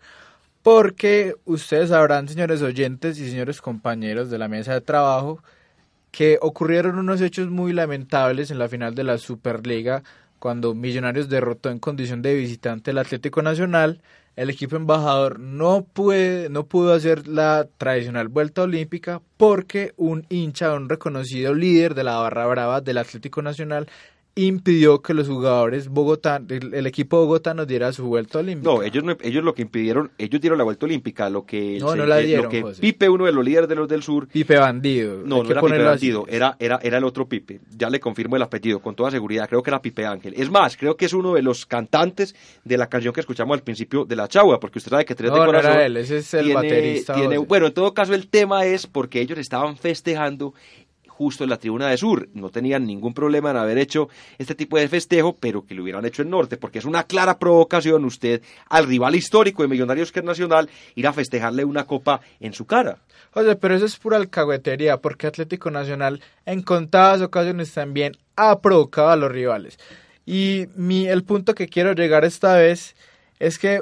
[0.64, 5.44] porque ustedes sabrán, señores oyentes y señores compañeros de la mesa de trabajo,
[6.12, 10.04] que ocurrieron unos hechos muy lamentables en la final de la Superliga
[10.40, 14.02] cuando Millonarios derrotó en condición de visitante el Atlético Nacional.
[14.36, 20.74] El equipo embajador no, puede, no pudo hacer la tradicional vuelta olímpica porque un hincha,
[20.74, 23.88] un reconocido líder de la barra brava del Atlético Nacional,
[24.48, 28.70] impidió que los jugadores Bogotá, el, el equipo bogotano diera su vuelta olímpica.
[28.72, 31.92] No, ellos, no- ellos lo que impidieron, ellos dieron la vuelta olímpica, lo que, No,
[31.92, 32.82] se- no la dieron, lo que José.
[32.82, 35.22] Pipe, uno de los líderes de los del sur, Pipe Bandido.
[35.26, 35.84] no, no era Pipe.
[35.84, 39.48] Bandido, era, era, era el otro Pipe, ya le confirmo el apellido con toda seguridad,
[39.48, 40.34] creo que era Pipe Ángel.
[40.38, 43.64] Es más, creo que es uno de los cantantes de la canción que escuchamos al
[43.64, 46.18] principio de La Chagua, porque usted sabe que Tres de no Corazón era él, ese
[46.18, 49.76] es el tiene- baterista, tiene- bueno, en todo caso el tema es porque ellos estaban
[49.78, 50.54] festejando
[51.20, 52.30] justo en la tribuna de sur.
[52.34, 54.08] No tenían ningún problema en haber hecho
[54.38, 57.38] este tipo de festejo, pero que lo hubieran hecho en norte, porque es una clara
[57.38, 62.22] provocación usted al rival histórico de Millonarios que es Nacional ir a festejarle una copa
[62.40, 63.00] en su cara.
[63.34, 69.10] Oye, pero eso es pura alcahuetería, porque Atlético Nacional en contadas ocasiones también ha provocado
[69.10, 69.78] a los rivales.
[70.26, 72.96] Y mi, el punto que quiero llegar esta vez
[73.40, 73.82] es que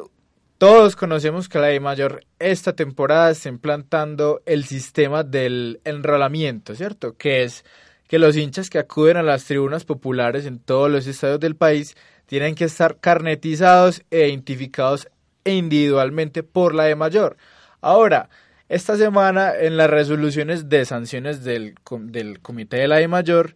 [0.57, 7.15] todos conocemos que la de Mayor esta temporada está implantando el sistema del enrolamiento, ¿cierto?
[7.15, 7.63] Que es
[8.07, 11.95] que los hinchas que acuden a las tribunas populares en todos los estadios del país
[12.25, 15.07] tienen que estar carnetizados e identificados
[15.45, 17.37] individualmente por la de Mayor.
[17.81, 18.29] Ahora,
[18.69, 23.55] esta semana en las resoluciones de sanciones del, del Comité de la de Mayor,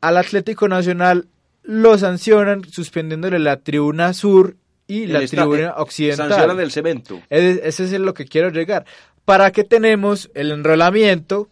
[0.00, 1.28] al Atlético Nacional
[1.62, 4.56] lo sancionan suspendiéndole la tribuna sur
[4.86, 6.28] y la El estra- tribuna occidental.
[6.28, 7.20] Sancionan el cemento.
[7.30, 8.84] Es- Ese es lo que quiero llegar.
[9.24, 11.48] ¿Para qué tenemos el enrolamiento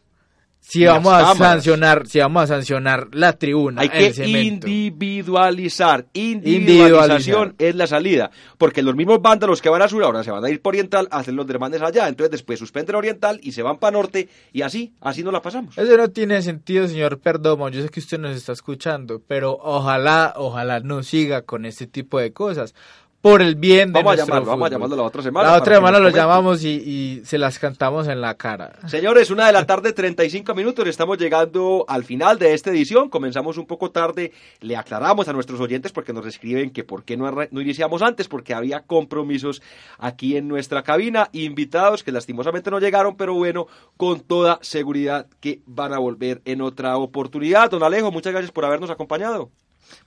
[0.64, 6.06] si vamos a sancionar, si vamos a sancionar la tribuna, Hay el que individualizar.
[6.12, 7.54] Individualización Individualizar.
[7.58, 8.30] es la salida.
[8.58, 11.08] Porque los mismos vándalos que van a sur ahora se van a ir por oriental,
[11.10, 12.08] hacen los dermanes allá.
[12.08, 14.28] Entonces después suspenden oriental y se van para norte.
[14.52, 15.76] Y así, así no la pasamos.
[15.76, 17.68] Eso no tiene sentido, señor Perdomo.
[17.68, 22.18] Yo sé que usted nos está escuchando, pero ojalá, ojalá no siga con este tipo
[22.20, 22.74] de cosas.
[23.22, 25.48] Por el bien de Vamos a nuestro llamarlo, vamos a llamarlo la otra semana.
[25.48, 28.72] La otra semana lo llamamos y, y se las cantamos en la cara.
[28.88, 30.88] Señores, una de la tarde, 35 minutos.
[30.88, 33.08] Estamos llegando al final de esta edición.
[33.08, 34.32] Comenzamos un poco tarde.
[34.58, 38.26] Le aclaramos a nuestros oyentes porque nos escriben que por qué no, no iniciamos antes,
[38.26, 39.62] porque había compromisos
[39.98, 41.28] aquí en nuestra cabina.
[41.30, 46.60] Invitados que lastimosamente no llegaron, pero bueno, con toda seguridad que van a volver en
[46.60, 47.70] otra oportunidad.
[47.70, 49.48] Don Alejo, muchas gracias por habernos acompañado.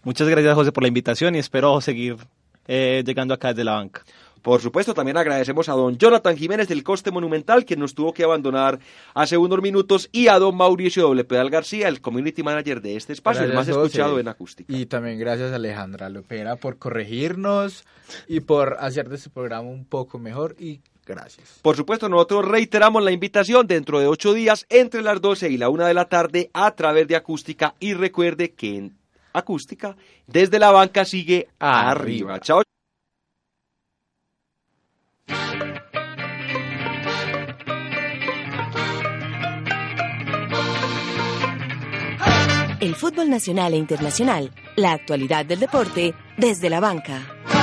[0.03, 2.17] Muchas gracias, José, por la invitación y espero seguir
[2.67, 4.03] eh, llegando acá desde la banca.
[4.45, 8.23] Por supuesto, también agradecemos a don Jonathan Jiménez del Coste Monumental, quien nos tuvo que
[8.23, 8.77] abandonar
[9.15, 13.13] hace unos minutos, y a don Mauricio Doble Pedal García, el community manager de este
[13.13, 14.71] espacio, el más Gracias, escuchado en acústica.
[14.71, 17.85] Y también gracias a Alejandra Lopera por corregirnos
[18.27, 20.55] y por hacer de este programa un poco mejor.
[20.59, 21.57] Y gracias.
[21.63, 25.69] Por supuesto, nosotros reiteramos la invitación dentro de ocho días entre las 12 y la
[25.69, 28.95] una de la tarde a través de acústica y recuerde que en
[29.37, 29.95] acústica
[30.27, 32.35] desde la banca sigue arriba.
[32.35, 32.39] Arriba.
[32.39, 32.61] Chao.
[42.81, 47.54] El fútbol nacional e internacional, la actualidad del deporte desde la banca.